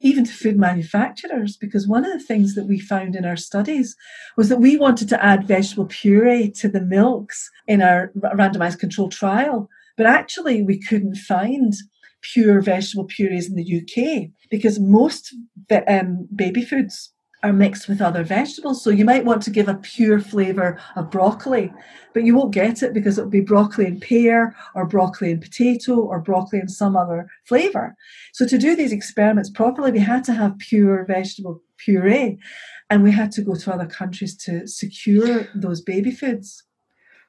[0.00, 3.96] even to food manufacturers, because one of the things that we found in our studies
[4.36, 9.08] was that we wanted to add vegetable puree to the milks in our randomized control
[9.08, 11.74] trial, but actually we couldn't find
[12.20, 15.34] pure vegetable purees in the UK because most
[15.88, 18.82] um, baby foods are mixed with other vegetables.
[18.82, 21.72] So you might want to give a pure flavour of broccoli,
[22.12, 26.00] but you won't get it because it'll be broccoli and pear or broccoli and potato
[26.00, 27.94] or broccoli and some other flavour.
[28.32, 32.38] So to do these experiments properly, we had to have pure vegetable puree
[32.90, 36.64] and we had to go to other countries to secure those baby foods.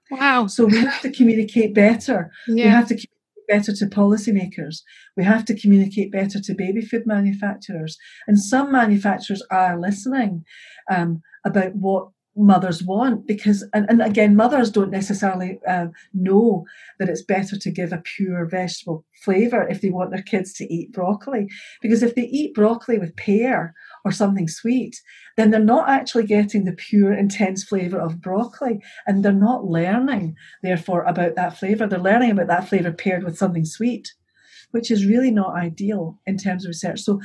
[0.10, 0.48] Wow.
[0.48, 2.32] So we have to communicate better.
[2.48, 2.65] Yeah.
[2.65, 3.08] We have to
[3.49, 4.81] better to policymakers.
[5.17, 7.97] We have to communicate better to baby food manufacturers.
[8.27, 10.45] And some manufacturers are listening
[10.89, 16.63] um, about what mothers want because and, and again mothers don't necessarily uh, know
[16.97, 20.73] that it's better to give a pure vegetable flavor if they want their kids to
[20.73, 21.47] eat broccoli
[21.81, 23.73] because if they eat broccoli with pear
[24.05, 25.01] or something sweet
[25.38, 30.35] then they're not actually getting the pure intense flavor of broccoli and they're not learning
[30.63, 34.13] therefore about that flavor they're learning about that flavor paired with something sweet
[34.71, 37.19] which is really not ideal in terms of research so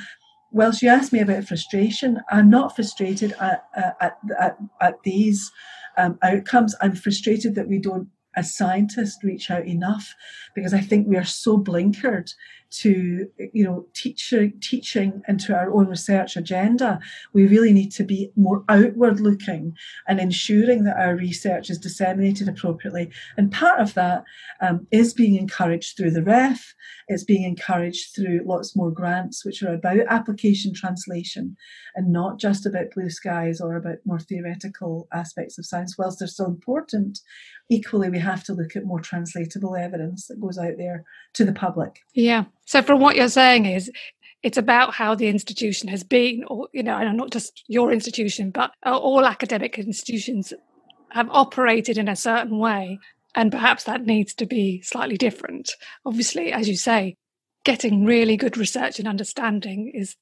[0.54, 3.64] whilst you asked me about frustration, I'm not frustrated at,
[4.00, 5.50] at, at, at these
[5.98, 6.76] um, outcomes.
[6.80, 10.14] I'm frustrated that we don't, as scientists, reach out enough
[10.54, 12.32] because I think we are so blinkered
[12.80, 17.00] to you know teacher, teaching into our own research agenda
[17.32, 22.48] we really need to be more outward looking and ensuring that our research is disseminated
[22.48, 23.10] appropriately.
[23.36, 24.24] And part of that
[24.60, 26.74] um, is being encouraged through the ref.
[27.08, 31.56] It's being encouraged through lots more grants which are about application translation
[31.94, 35.96] and not just about blue skies or about more theoretical aspects of science.
[35.98, 37.20] Whilst they're still important
[37.70, 41.52] equally we have to look at more translatable evidence that goes out there to the
[41.52, 42.00] public.
[42.12, 43.90] Yeah so, from what you're saying, is
[44.42, 48.50] it's about how the institution has been, or you know, and not just your institution,
[48.50, 50.52] but uh, all academic institutions
[51.10, 52.98] have operated in a certain way,
[53.34, 55.72] and perhaps that needs to be slightly different.
[56.04, 57.16] Obviously, as you say,
[57.64, 60.16] getting really good research and understanding is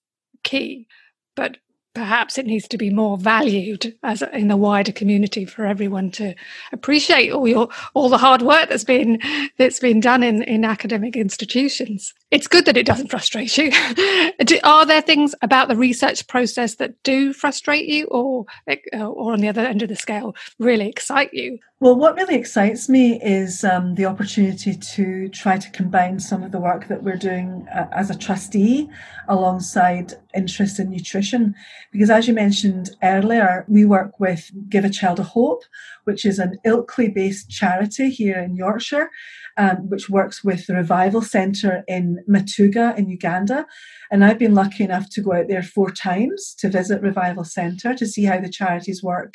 [0.44, 0.87] key,
[1.35, 1.59] but
[1.94, 6.35] perhaps it needs to be more valued as in the wider community for everyone to
[6.72, 9.18] appreciate all your all the hard work that's been
[9.59, 12.14] that's been done in in academic institutions.
[12.31, 13.70] It's good that it doesn't frustrate you.
[14.64, 19.40] Are there things about the research process that do frustrate you or eh, or on
[19.40, 23.64] the other end of the scale really excite you Well, what really excites me is
[23.64, 27.88] um, the opportunity to try to combine some of the work that we're doing uh,
[27.90, 28.88] as a trustee
[29.26, 31.56] alongside interest in nutrition.
[31.90, 35.64] Because as you mentioned earlier, we work with Give a Child a Hope,
[36.04, 39.10] which is an Ilkley based charity here in Yorkshire,
[39.56, 43.66] um, which works with the Revival Centre in Matugga in Uganda.
[44.08, 47.92] And I've been lucky enough to go out there four times to visit Revival Centre
[47.92, 49.35] to see how the charities work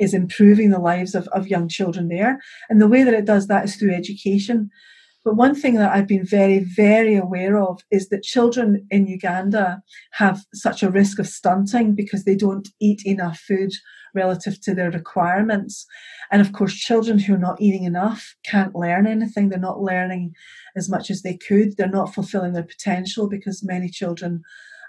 [0.00, 2.40] is improving the lives of, of young children there.
[2.68, 4.70] And the way that it does that is through education.
[5.24, 9.82] But one thing that I've been very, very aware of is that children in Uganda
[10.12, 13.70] have such a risk of stunting because they don't eat enough food
[14.14, 15.86] relative to their requirements.
[16.32, 19.50] And of course, children who are not eating enough can't learn anything.
[19.50, 20.32] They're not learning
[20.74, 21.76] as much as they could.
[21.76, 24.42] They're not fulfilling their potential because many children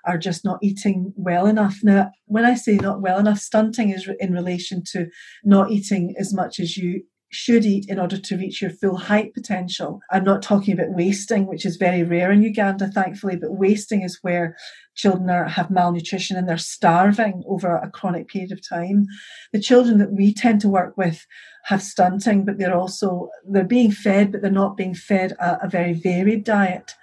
[0.05, 1.77] are just not eating well enough.
[1.83, 5.07] Now, when I say not well enough, stunting is in relation to
[5.43, 9.33] not eating as much as you should eat in order to reach your full height
[9.33, 10.01] potential.
[10.11, 14.19] I'm not talking about wasting, which is very rare in Uganda, thankfully, but wasting is
[14.21, 14.57] where
[14.95, 19.05] children are, have malnutrition and they're starving over a chronic period of time.
[19.53, 21.25] The children that we tend to work with
[21.65, 25.69] have stunting, but they're also, they're being fed, but they're not being fed a, a
[25.69, 26.93] very varied diet.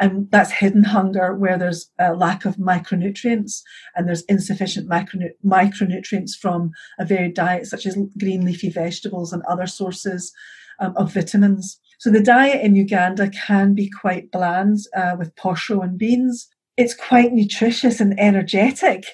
[0.00, 3.62] And that's hidden hunger where there's a lack of micronutrients
[3.94, 9.66] and there's insufficient micronutrients from a varied diet, such as green leafy vegetables and other
[9.66, 10.32] sources
[10.80, 11.78] um, of vitamins.
[11.98, 16.48] So the diet in Uganda can be quite bland uh, with posho and beans.
[16.76, 19.04] It's quite nutritious and energetic,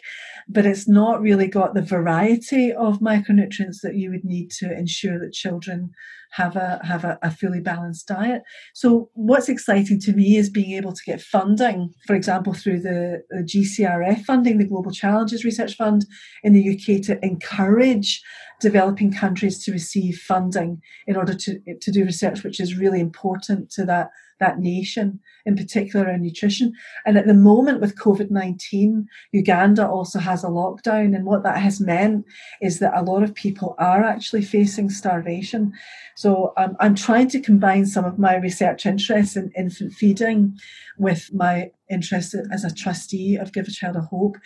[0.49, 5.19] but it's not really got the variety of micronutrients that you would need to ensure
[5.19, 5.91] that children
[6.31, 8.43] have a have a, a, fully balanced diet.
[8.74, 13.22] So what's exciting to me is being able to get funding, for example, through the,
[13.31, 16.07] the GCRF funding, the Global Challenges Research Fund
[16.43, 18.22] in the UK, to encourage
[18.61, 23.70] developing countries to receive funding in order to to do research, which is really important
[23.70, 24.11] to that
[24.41, 26.72] that nation, in particular in nutrition.
[27.07, 31.14] And at the moment with COVID 19, Uganda also has a lockdown.
[31.14, 32.24] And what that has meant
[32.61, 35.72] is that a lot of people are actually facing starvation.
[36.21, 40.59] So um, I'm trying to combine some of my research interests in infant feeding
[40.99, 44.37] with my interest as a trustee of Give a Child a Hope.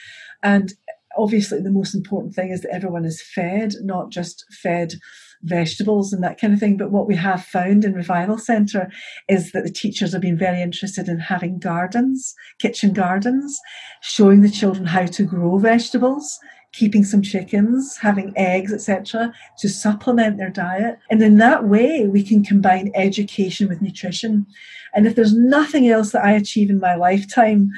[0.41, 0.72] And
[1.18, 4.95] obviously, the most important thing is that everyone is fed, not just fed
[5.43, 6.77] vegetables and that kind of thing.
[6.77, 8.89] But what we have found in Revival Centre
[9.29, 13.59] is that the teachers have been very interested in having gardens, kitchen gardens,
[14.01, 16.39] showing the children how to grow vegetables,
[16.75, 20.99] keeping some chickens, having eggs, etc., to supplement their diet.
[21.11, 24.47] And in that way, we can combine education with nutrition.
[24.93, 27.70] And if there's nothing else that I achieve in my lifetime,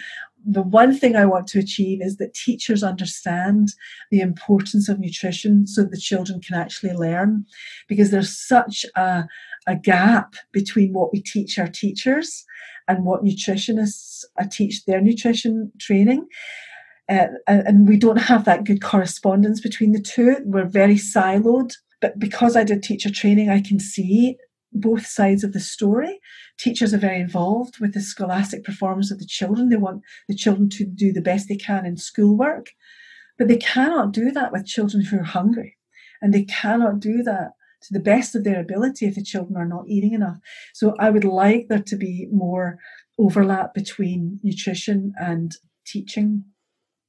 [0.48, 3.74] the one thing I want to achieve is that teachers understand
[4.10, 7.44] the importance of nutrition so the children can actually learn
[7.88, 9.24] because there's such a,
[9.66, 12.46] a gap between what we teach our teachers
[12.88, 16.28] and what nutritionists uh, teach their nutrition training.
[17.08, 20.36] Uh, and we don't have that good correspondence between the two.
[20.44, 21.72] We're very siloed.
[22.00, 24.36] But because I did teacher training, I can see
[24.72, 26.20] both sides of the story.
[26.58, 29.68] Teachers are very involved with the scholastic performance of the children.
[29.68, 32.70] They want the children to do the best they can in schoolwork,
[33.38, 35.76] but they cannot do that with children who are hungry.
[36.20, 37.52] And they cannot do that
[37.82, 40.38] to the best of their ability if the children are not eating enough.
[40.74, 42.78] So I would like there to be more
[43.18, 45.52] overlap between nutrition and
[45.86, 46.44] teaching.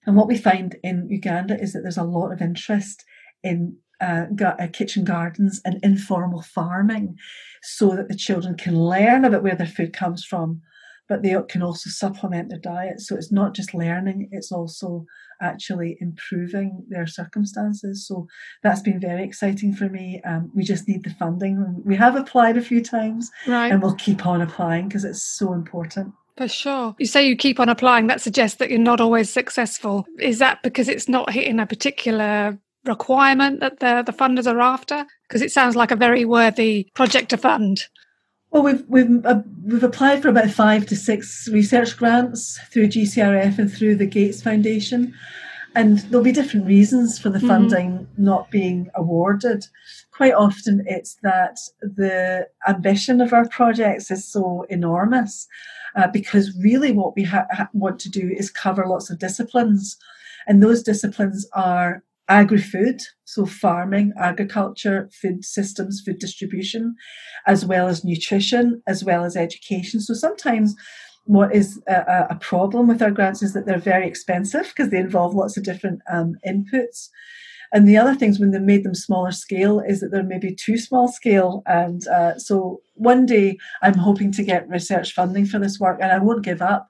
[0.08, 3.04] And what we find in Uganda is that there's a lot of interest
[3.44, 7.18] in uh, uh, kitchen gardens and informal farming
[7.62, 10.62] so that the children can learn about where their food comes from,
[11.10, 13.02] but they can also supplement their diet.
[13.02, 15.06] So it's not just learning, it's also
[15.42, 18.08] actually improving their circumstances.
[18.08, 18.28] So
[18.64, 20.22] that's been very exciting for me.
[20.26, 21.82] Um, we just need the funding.
[21.84, 23.72] We have applied a few times right.
[23.72, 26.14] and we'll keep on applying because it's so important.
[26.38, 26.96] For sure.
[27.00, 30.06] You say you keep on applying, that suggests that you're not always successful.
[30.20, 35.06] Is that because it's not hitting a particular requirement that the, the funders are after?
[35.28, 37.88] Because it sounds like a very worthy project to fund.
[38.52, 43.60] Well, we've we've uh, we've applied for about five to six research grants through GCRF
[43.60, 45.14] and through the Gates Foundation,
[45.76, 47.48] and there'll be different reasons for the mm-hmm.
[47.48, 48.24] funding mm-hmm.
[48.24, 49.66] not being awarded.
[50.12, 55.46] Quite often, it's that the ambition of our projects is so enormous,
[55.98, 59.98] uh, because really what we ha- want to do is cover lots of disciplines,
[60.48, 66.96] and those disciplines are agri-food, so farming, agriculture, food systems, food distribution,
[67.46, 70.00] as well as nutrition, as well as education.
[70.02, 70.76] So sometimes
[71.24, 74.98] what is a, a problem with our grants is that they're very expensive because they
[75.00, 77.10] involve lots of different um, inputs.
[77.74, 80.78] And the other things when they made them smaller scale is that they're maybe too
[80.78, 81.64] small scale.
[81.66, 86.12] And uh, so one day I'm hoping to get research funding for this work, and
[86.12, 86.90] I won't give up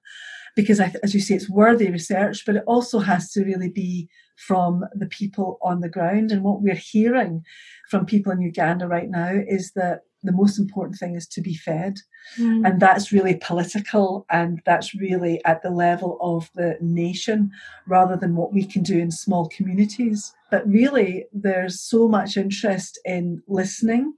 [0.55, 4.09] because, I, as you say, it's worthy research, but it also has to really be
[4.37, 6.31] from the people on the ground.
[6.31, 7.43] And what we're hearing
[7.89, 11.55] from people in Uganda right now is that the most important thing is to be
[11.55, 11.97] fed.
[12.37, 12.67] Mm.
[12.67, 17.51] And that's really political and that's really at the level of the nation
[17.87, 20.33] rather than what we can do in small communities.
[20.51, 24.13] But really, there's so much interest in listening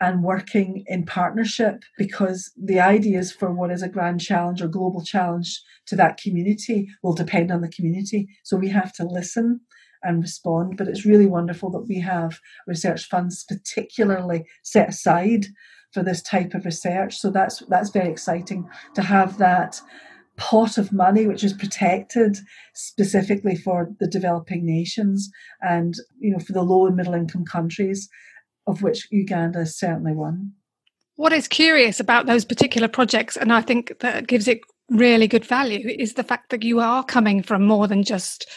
[0.00, 5.02] and working in partnership because the ideas for what is a grand challenge or global
[5.02, 8.28] challenge to that community will depend on the community.
[8.44, 9.60] So we have to listen
[10.02, 10.76] and respond.
[10.76, 15.46] But it's really wonderful that we have research funds particularly set aside
[15.92, 17.16] for this type of research.
[17.18, 19.80] So that's that's very exciting to have that
[20.36, 22.38] pot of money which is protected
[22.72, 25.28] specifically for the developing nations
[25.60, 28.08] and you know for the low and middle income countries
[28.68, 30.52] of which Uganda is certainly one.
[31.16, 35.44] What is curious about those particular projects, and I think that gives it really good
[35.44, 38.48] value, is the fact that you are coming from more than just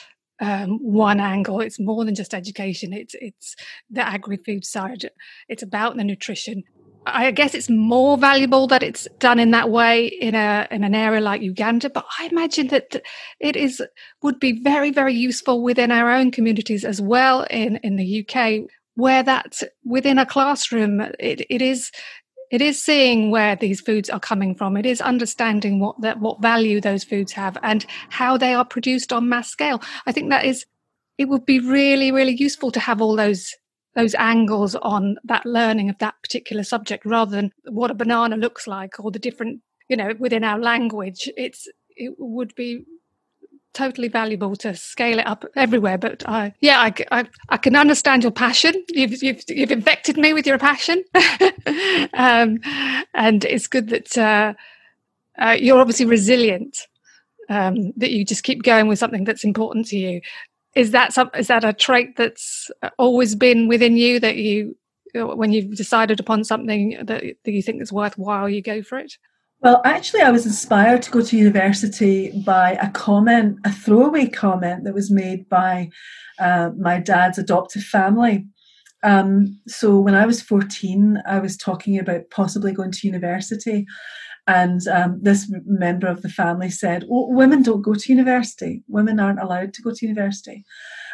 [0.41, 1.61] um, one angle.
[1.61, 2.91] It's more than just education.
[2.91, 3.55] It's it's
[3.89, 5.09] the agri-food side.
[5.47, 6.63] It's about the nutrition.
[7.05, 10.93] I guess it's more valuable that it's done in that way in a in an
[10.93, 13.01] area like Uganda, but I imagine that
[13.39, 13.81] it is
[14.21, 18.69] would be very very useful within our own communities as well in in the UK,
[18.95, 21.91] where that within a classroom it, it is
[22.51, 24.77] it is seeing where these foods are coming from.
[24.77, 29.11] It is understanding what that what value those foods have and how they are produced
[29.11, 29.81] on mass scale.
[30.05, 30.65] I think that is
[31.17, 33.55] it would be really really useful to have all those
[33.95, 38.67] those angles on that learning of that particular subject rather than what a banana looks
[38.67, 42.85] like or the different you know within our language it's it would be
[43.74, 45.97] totally valuable to scale it up everywhere.
[45.97, 48.84] But I, yeah, I, I, I can understand your passion.
[48.89, 51.03] You've, you've, you've infected me with your passion.
[52.13, 52.59] um,
[53.13, 54.53] and it's good that uh,
[55.41, 56.88] uh, you're obviously resilient,
[57.49, 60.22] um, that you just keep going with something that's important to you.
[60.76, 64.78] Is that some, is that a trait that's always been within you that you,
[65.13, 69.17] when you've decided upon something that, that you think is worthwhile, you go for it?
[69.62, 74.86] Well, actually, I was inspired to go to university by a comment, a throwaway comment
[74.86, 75.91] that was made by
[76.39, 78.47] uh, my dad's adoptive family.
[79.03, 83.86] Um, so when I was 14, I was talking about possibly going to university.
[84.47, 88.84] And um, this member of the family said, oh, Women don't go to university.
[88.88, 90.66] Women aren't allowed to go to university.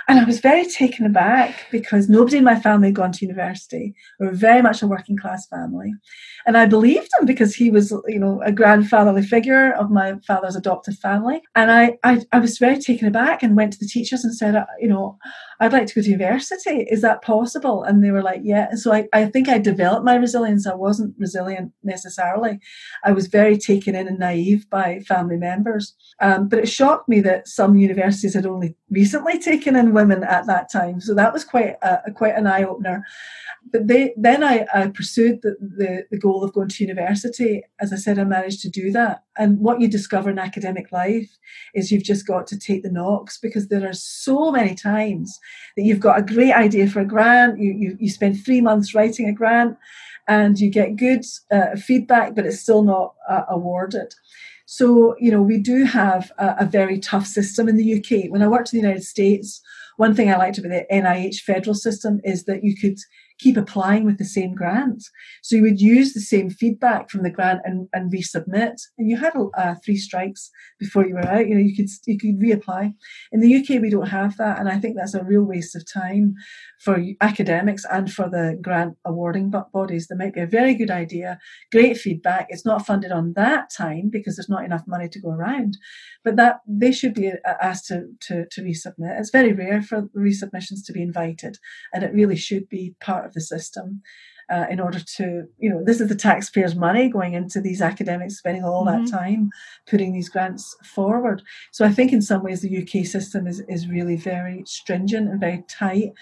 [0.10, 3.94] And I was very taken aback because nobody in my family had gone to university.
[4.20, 5.94] We were very much a working class family.
[6.46, 10.56] And I believed him because he was, you know, a grandfatherly figure of my father's
[10.56, 11.42] adoptive family.
[11.56, 14.56] And I, I, I was very taken aback and went to the teachers and said,
[14.56, 15.18] uh, you know,
[15.60, 16.86] I'd like to go to university.
[16.90, 17.84] Is that possible?
[17.84, 18.68] And they were like, yeah.
[18.70, 20.68] And so I, I think I developed my resilience.
[20.68, 22.60] I wasn't resilient necessarily.
[23.04, 25.96] I was very taken in and naive by family members.
[26.22, 30.46] Um, but it shocked me that some universities had only recently taken in women at
[30.48, 31.02] that time.
[31.02, 33.04] So that was quite a, quite an eye opener.
[33.72, 37.64] But they, then I, I pursued the, the, the goal of going to university.
[37.80, 39.24] As I said, I managed to do that.
[39.38, 41.38] And what you discover in academic life
[41.74, 45.40] is you've just got to take the knocks because there are so many times
[45.76, 48.96] that you've got a great idea for a grant, you, you, you spend three months
[48.96, 49.78] writing a grant,
[50.28, 54.14] and you get good uh, feedback, but it's still not uh, awarded.
[54.66, 58.30] So, you know, we do have a, a, very tough system in the UK.
[58.30, 59.62] When I worked in the United States,
[59.96, 62.98] one thing I liked about the NIH federal system is that you could
[63.40, 65.04] keep applying with the same grant.
[65.44, 68.76] So you would use the same feedback from the grant and, and resubmit.
[68.98, 71.48] And you had uh, three strikes before you were out.
[71.48, 72.94] You know, you could you could reapply.
[73.32, 75.84] In the UK, we don't have that, and I think that's a real waste of
[75.92, 76.36] time
[76.84, 80.08] for academics and for the grant awarding bodies.
[80.08, 81.40] There might be a very good idea,
[81.72, 82.48] great feedback.
[82.50, 85.78] It's not funded on that time because there's not enough money to go around,
[86.24, 89.20] but that they should be uh, asked to to, to resubmit.
[89.20, 91.58] It's very rare for resubmissions to be invited,
[91.94, 94.02] and it really should be part of the system.
[94.50, 98.38] Uh, in order to, you know, this is the taxpayers' money going into these academics,
[98.38, 99.04] spending all mm-hmm.
[99.04, 99.50] that time
[99.90, 101.42] putting these grants forward.
[101.74, 105.38] So I think in some ways the UK system is, is really very stringent and
[105.38, 106.14] very tight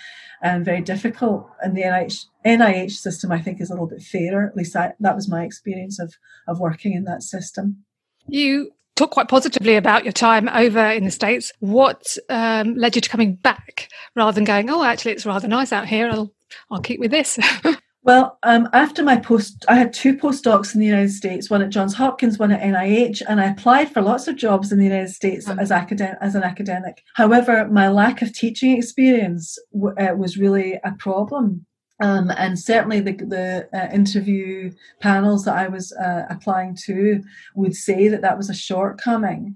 [0.41, 1.47] and very difficult.
[1.61, 4.47] And the NIH, NIH system, I think, is a little bit fairer.
[4.47, 6.15] At least I, that was my experience of,
[6.47, 7.85] of working in that system.
[8.27, 11.51] You talk quite positively about your time over in the States.
[11.59, 15.71] What um, led you to coming back rather than going, oh, actually, it's rather nice
[15.71, 16.09] out here.
[16.09, 16.33] I'll
[16.71, 17.39] I'll keep with this.
[18.05, 21.71] Well, um, after my post, I had two postdocs in the United States, one at
[21.71, 25.09] Johns Hopkins, one at NIH, and I applied for lots of jobs in the United
[25.09, 25.57] States mm-hmm.
[25.57, 27.01] as, academic, as an academic.
[27.15, 31.65] However, my lack of teaching experience w- uh, was really a problem.
[31.99, 37.23] Um, and certainly the, the uh, interview panels that I was uh, applying to
[37.55, 39.55] would say that that was a shortcoming.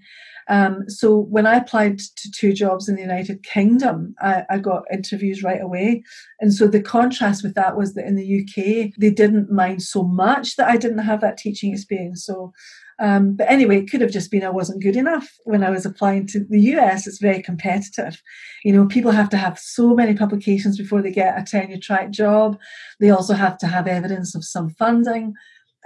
[0.49, 4.83] Um, so when I applied to two jobs in the United Kingdom, I, I, got
[4.91, 6.03] interviews right away.
[6.39, 10.03] And so the contrast with that was that in the UK, they didn't mind so
[10.03, 12.25] much that I didn't have that teaching experience.
[12.25, 12.51] So
[12.99, 15.85] um, but anyway, it could have just been I wasn't good enough when I was
[15.85, 17.07] applying to the US.
[17.07, 18.21] It's very competitive.
[18.65, 22.11] You know, people have to have so many publications before they get a tenure track
[22.11, 22.59] job.
[22.99, 25.33] They also have to have evidence of some funding.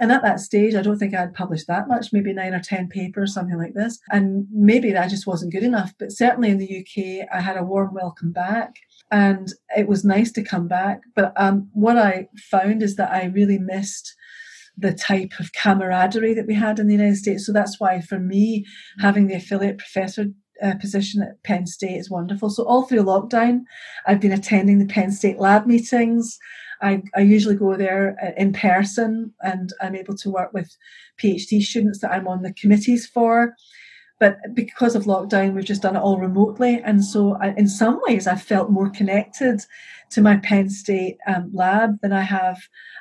[0.00, 2.88] And at that stage, I don't think I'd published that much, maybe nine or 10
[2.88, 3.98] papers, something like this.
[4.10, 5.92] And maybe that just wasn't good enough.
[5.98, 8.74] But certainly in the UK, I had a warm welcome back
[9.12, 11.02] and it was nice to come back.
[11.14, 14.14] But um, what I found is that I really missed
[14.76, 17.46] the type of camaraderie that we had in the United States.
[17.46, 18.64] So that's why, for me,
[18.98, 20.26] having the affiliate professor
[20.62, 22.50] uh, position at Penn State is wonderful.
[22.50, 23.60] So all through lockdown,
[24.06, 26.38] I've been attending the Penn State lab meetings.
[26.84, 30.76] I, I usually go there uh, in person and I'm able to work with
[31.20, 33.54] PhD students that I'm on the committees for.
[34.20, 36.80] But because of lockdown, we've just done it all remotely.
[36.84, 39.60] And so, I, in some ways, I've felt more connected
[40.10, 42.58] to my Penn State um, lab than I have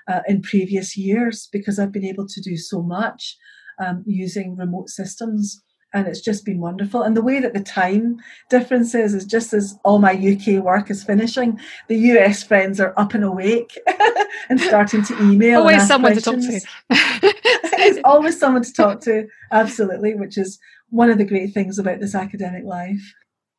[0.08, 3.38] uh, in previous years because I've been able to do so much
[3.80, 5.62] um, using remote systems
[5.94, 7.04] and it's just been wonderful.
[7.04, 8.18] And the way that the time
[8.50, 12.94] difference is, is just as all my UK work is finishing, the US friends are
[12.98, 13.78] up and awake
[14.50, 15.60] and starting to email.
[15.60, 16.46] Always someone questions.
[16.46, 17.34] to talk to.
[17.80, 22.00] it's always someone to talk to, absolutely, which is one of the great things about
[22.00, 23.14] this academic life.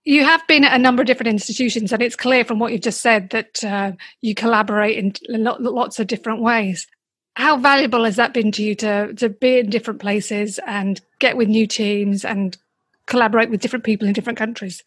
[0.05, 2.83] You have been at a number of different institutions, and it's clear from what you've
[2.83, 6.87] just said that uh, you collaborate in lots of different ways.
[7.37, 11.37] How valuable has that been to you to to be in different places and get
[11.37, 12.57] with new teams and
[13.07, 14.83] collaborate with different people in different countries?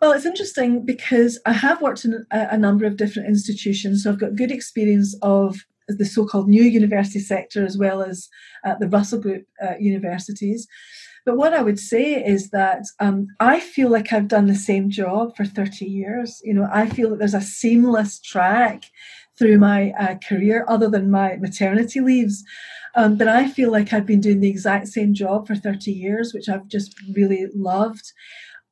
[0.00, 4.10] Well, it's interesting because I have worked in a, a number of different institutions, so
[4.10, 8.28] I've got good experience of the so-called new university sector as well as
[8.64, 10.66] uh, the Russell Group uh, universities.
[11.24, 14.90] But what I would say is that um, I feel like I've done the same
[14.90, 16.40] job for 30 years.
[16.44, 18.86] You know, I feel that there's a seamless track
[19.42, 22.44] through my uh, career other than my maternity leaves.
[22.94, 26.32] Um, but I feel like I've been doing the exact same job for 30 years,
[26.32, 28.12] which I've just really loved.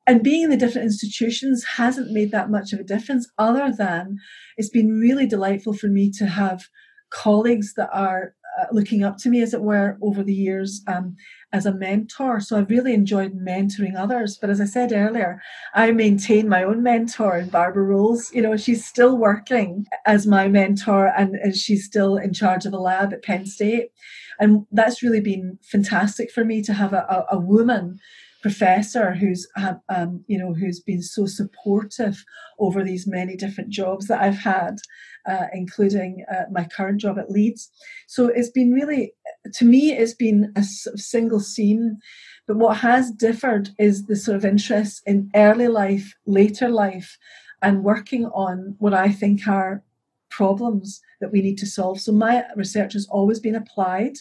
[0.07, 4.19] And being in the different institutions hasn't made that much of a difference, other than
[4.57, 6.69] it's been really delightful for me to have
[7.11, 8.35] colleagues that are
[8.73, 11.17] looking up to me, as it were, over the years um,
[11.53, 12.41] as a mentor.
[12.41, 14.37] So I've really enjoyed mentoring others.
[14.41, 15.41] But as I said earlier,
[15.75, 18.33] I maintain my own mentor in Barbara Rolls.
[18.33, 22.73] You know, she's still working as my mentor and, and she's still in charge of
[22.73, 23.91] a lab at Penn State.
[24.39, 28.01] And that's really been fantastic for me to have a, a, a woman
[28.43, 29.47] professor who's
[29.89, 32.25] um, you know who's been so supportive
[32.59, 34.79] over these many different jobs that I've had,
[35.27, 37.71] uh, including uh, my current job at Leeds.
[38.07, 39.13] So it's been really,
[39.55, 41.99] to me, it's been a single scene.
[42.47, 47.17] But what has differed is the sort of interest in early life, later life,
[47.63, 49.83] and working on what I think are
[50.31, 52.01] problems that we need to solve.
[52.01, 54.15] So my research has always been applied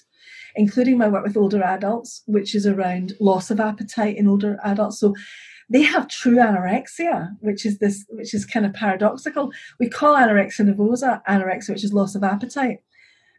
[0.55, 4.99] including my work with older adults, which is around loss of appetite in older adults.
[4.99, 5.15] So
[5.69, 9.51] they have true anorexia, which is this, which is kind of paradoxical.
[9.79, 12.79] We call anorexia nervosa anorexia, which is loss of appetite.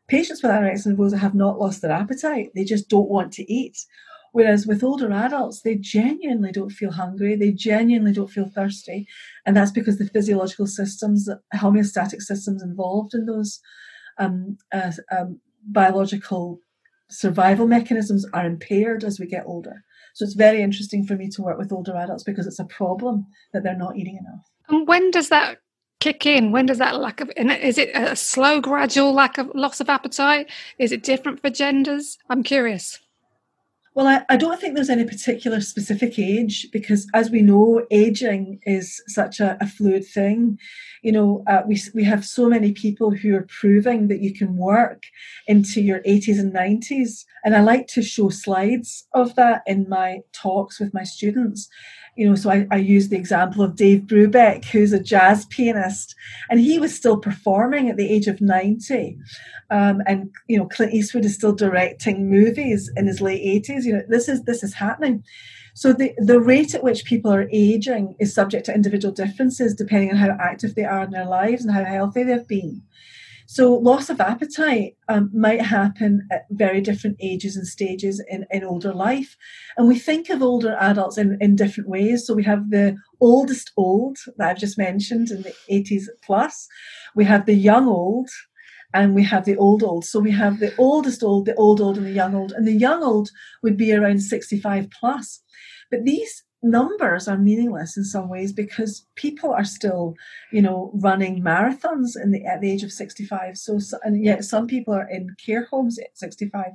[0.08, 3.76] Patients with anorexia nervosa have not lost their appetite; they just don't want to eat.
[4.32, 9.06] Whereas with older adults, they genuinely don't feel hungry, they genuinely don't feel thirsty,
[9.44, 13.60] and that's because the physiological systems, homeostatic systems involved in those
[14.18, 16.60] um, uh, um, biological
[17.08, 19.82] survival mechanisms are impaired as we get older.
[20.14, 23.26] So it's very interesting for me to work with older adults because it's a problem
[23.52, 24.44] that they're not eating enough.
[24.68, 25.58] And when does that
[25.98, 26.52] kick in?
[26.52, 30.50] When does that lack of is it a slow, gradual lack of loss of appetite?
[30.78, 32.18] Is it different for genders?
[32.28, 32.98] I'm curious.
[33.93, 38.61] Well, I, I, don't think there's any particular specific age because, as we know, aging
[38.62, 40.61] is such a, a fluid thing.
[41.03, 44.57] You know, uh, we, we have so many people who are proving that you can
[44.57, 45.07] work
[45.49, 47.24] into your 80s and 90s.
[47.45, 51.68] And I like to show slides of that in my talks with my students
[52.20, 56.14] you know, so I, I use the example of Dave Brubeck, who's a jazz pianist,
[56.50, 59.16] and he was still performing at the age of 90.
[59.70, 63.84] Um, and you know, Clint Eastwood is still directing movies in his late 80s.
[63.84, 65.24] You know, this is this is happening.
[65.72, 70.10] So the, the rate at which people are aging is subject to individual differences depending
[70.10, 72.82] on how active they are in their lives and how healthy they've been.
[73.53, 78.62] So, loss of appetite um, might happen at very different ages and stages in, in
[78.62, 79.36] older life.
[79.76, 82.24] And we think of older adults in, in different ways.
[82.24, 86.68] So, we have the oldest old that I've just mentioned in the 80s plus,
[87.16, 88.30] we have the young old,
[88.94, 90.05] and we have the old old.
[90.05, 92.53] So we have the oldest old, the old old, and the young old.
[92.53, 93.30] And the young old
[93.64, 95.42] would be around 65 plus.
[95.90, 100.14] But these numbers are meaningless in some ways because people are still,
[100.52, 103.56] you know, running marathons in the, at the age of 65.
[103.56, 106.72] So, and yet some people are in care homes at 65.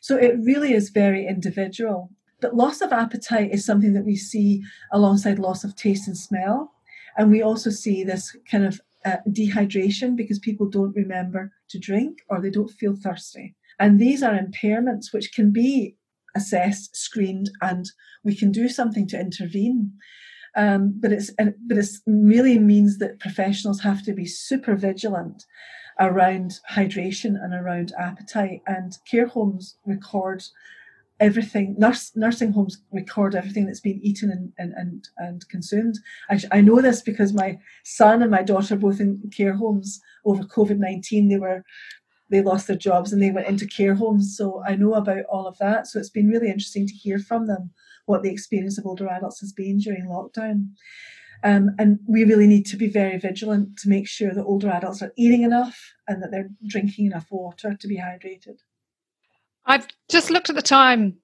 [0.00, 2.10] So it really is very individual.
[2.40, 4.62] But loss of appetite is something that we see
[4.92, 6.72] alongside loss of taste and smell.
[7.16, 12.18] And we also see this kind of uh, dehydration because people don't remember to drink
[12.28, 13.54] or they don't feel thirsty.
[13.78, 15.96] And these are impairments which can be
[16.36, 17.84] assessed, screened, and
[18.22, 19.92] we can do something to intervene.
[20.56, 21.30] Um, but it's
[21.68, 25.44] but it really means that professionals have to be super vigilant
[25.98, 28.60] around hydration and around appetite.
[28.66, 30.42] And care homes record
[31.18, 31.74] everything.
[31.78, 35.96] Nurse, nursing homes record everything that's been eaten and and and, and consumed.
[36.30, 40.44] I, I know this because my son and my daughter both in care homes over
[40.44, 41.28] COVID nineteen.
[41.28, 41.62] They were
[42.30, 44.36] they lost their jobs and they went into care homes.
[44.36, 45.86] So I know about all of that.
[45.86, 47.70] So it's been really interesting to hear from them
[48.06, 50.68] what the experience of older adults has been during lockdown.
[51.44, 55.02] Um, and we really need to be very vigilant to make sure that older adults
[55.02, 58.58] are eating enough and that they're drinking enough water to be hydrated.
[59.66, 61.18] I've just looked at the time,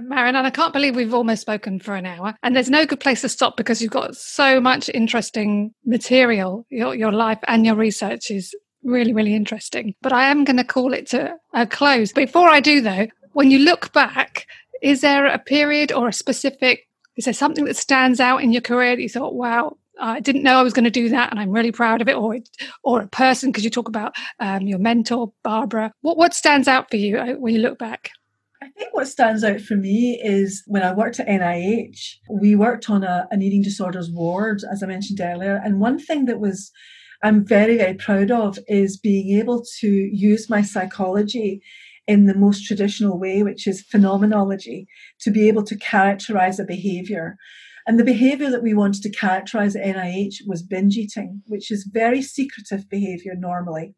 [0.00, 2.34] Marion, and I can't believe we've almost spoken for an hour.
[2.42, 6.66] And there's no good place to stop because you've got so much interesting material.
[6.70, 8.54] Your, your life and your research is
[8.84, 9.94] really, really interesting.
[10.02, 12.12] But I am going to call it to a close.
[12.12, 14.46] Before I do, though, when you look back,
[14.82, 18.62] is there a period or a specific, is there something that stands out in your
[18.62, 21.38] career that you thought, wow, I didn't know I was going to do that, and
[21.38, 22.36] I'm really proud of it, or
[22.82, 25.92] or a person because you talk about um, your mentor, Barbara.
[26.00, 28.10] What what stands out for you uh, when you look back?
[28.60, 32.88] I think what stands out for me is when I worked at NIH, we worked
[32.88, 36.72] on a, an eating disorders ward, as I mentioned earlier, and one thing that was
[37.24, 41.62] I'm very, very proud of is being able to use my psychology
[42.06, 44.86] in the most traditional way, which is phenomenology,
[45.20, 47.38] to be able to characterize a behavior.
[47.86, 51.88] And the behavior that we wanted to characterize at NIH was binge eating, which is
[51.90, 53.94] very secretive behavior normally.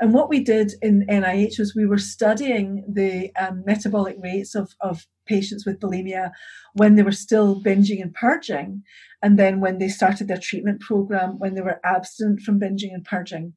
[0.00, 4.72] And what we did in NIH was we were studying the um, metabolic rates of,
[4.80, 6.30] of patients with bulimia
[6.74, 8.82] when they were still binging and purging,
[9.22, 13.04] and then when they started their treatment program, when they were abstinent from binging and
[13.04, 13.54] purging.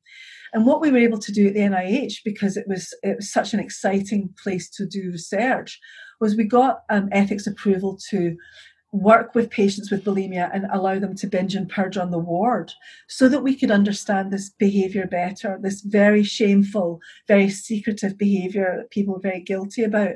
[0.54, 3.32] And what we were able to do at the NIH, because it was it was
[3.32, 5.80] such an exciting place to do research,
[6.22, 8.36] was we got um, ethics approval to
[8.92, 12.72] work with patients with bulimia and allow them to binge and purge on the ward
[13.08, 18.92] so that we could understand this behavior better, this very shameful, very secretive behavior that
[18.92, 20.16] people are very guilty about.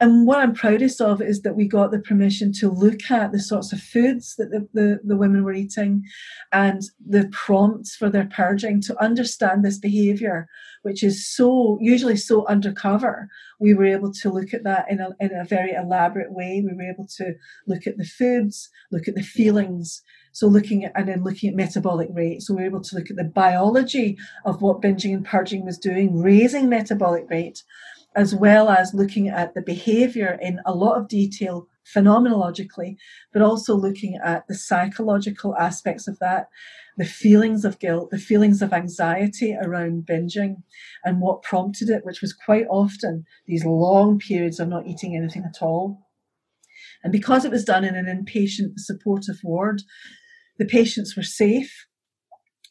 [0.00, 3.38] And what I'm proudest of is that we got the permission to look at the
[3.38, 6.04] sorts of foods that the, the, the, women were eating
[6.52, 10.48] and the prompts for their purging to understand this behavior,
[10.82, 13.28] which is so usually so undercover.
[13.58, 16.64] We were able to look at that in a, in a very elaborate way.
[16.64, 17.34] We were able to
[17.66, 20.02] look at the foods, look at the feelings.
[20.32, 22.40] So looking at, and then looking at metabolic rate.
[22.40, 25.76] So we were able to look at the biology of what binging and purging was
[25.76, 27.64] doing, raising metabolic rate
[28.14, 32.96] as well as looking at the behavior in a lot of detail phenomenologically,
[33.32, 36.48] but also looking at the psychological aspects of that,
[36.96, 40.62] the feelings of guilt, the feelings of anxiety around binging,
[41.04, 45.44] and what prompted it, which was quite often these long periods of not eating anything
[45.44, 46.06] at all.
[47.02, 49.82] And because it was done in an inpatient supportive ward,
[50.58, 51.86] the patients were safe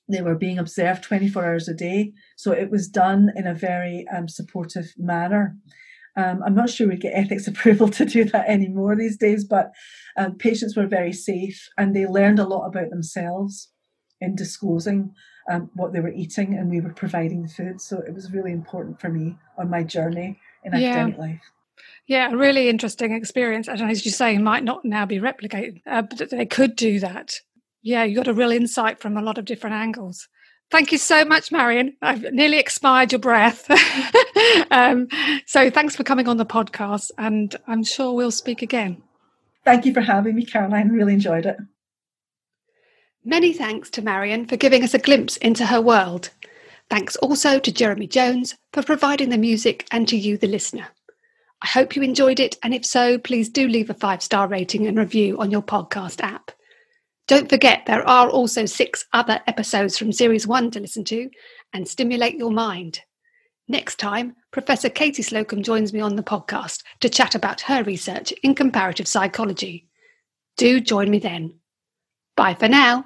[0.10, 2.14] they were being observed 24 hours a day.
[2.36, 5.56] So it was done in a very um, supportive manner.
[6.16, 9.72] Um, I'm not sure we get ethics approval to do that anymore these days, but
[10.18, 13.70] um, patients were very safe and they learned a lot about themselves
[14.20, 15.14] in disclosing
[15.50, 17.80] um, what they were eating and we were providing the food.
[17.80, 20.90] So it was really important for me on my journey in yeah.
[20.90, 21.42] academic life.
[22.08, 23.68] Yeah, a really interesting experience.
[23.68, 27.40] And as you say, might not now be replicated, uh, but they could do that
[27.82, 30.28] yeah, you got a real insight from a lot of different angles.
[30.72, 31.96] Thank you so much, Marion.
[32.02, 33.70] I've nearly expired your breath.
[34.72, 35.08] um,
[35.48, 39.02] so thanks for coming on the podcast, and I'm sure we'll speak again.
[39.66, 40.90] Thank you for having me, Caroline.
[40.90, 41.58] Really enjoyed it.
[43.26, 46.30] Many thanks to Marion for giving us a glimpse into her world.
[46.90, 50.88] Thanks also to Jeremy Jones for providing the music and to you, the listener.
[51.62, 54.88] I hope you enjoyed it, and if so, please do leave a five star rating
[54.88, 56.52] and review on your podcast app.
[57.30, 61.30] Don't forget, there are also six other episodes from Series 1 to listen to,
[61.74, 63.02] and stimulate your mind.
[63.68, 68.32] Next time, Professor Katie Slocombe joins me on the podcast to chat about her research
[68.42, 69.88] in comparative psychology.
[70.58, 71.60] Do join me then.
[72.36, 73.06] Bye for now.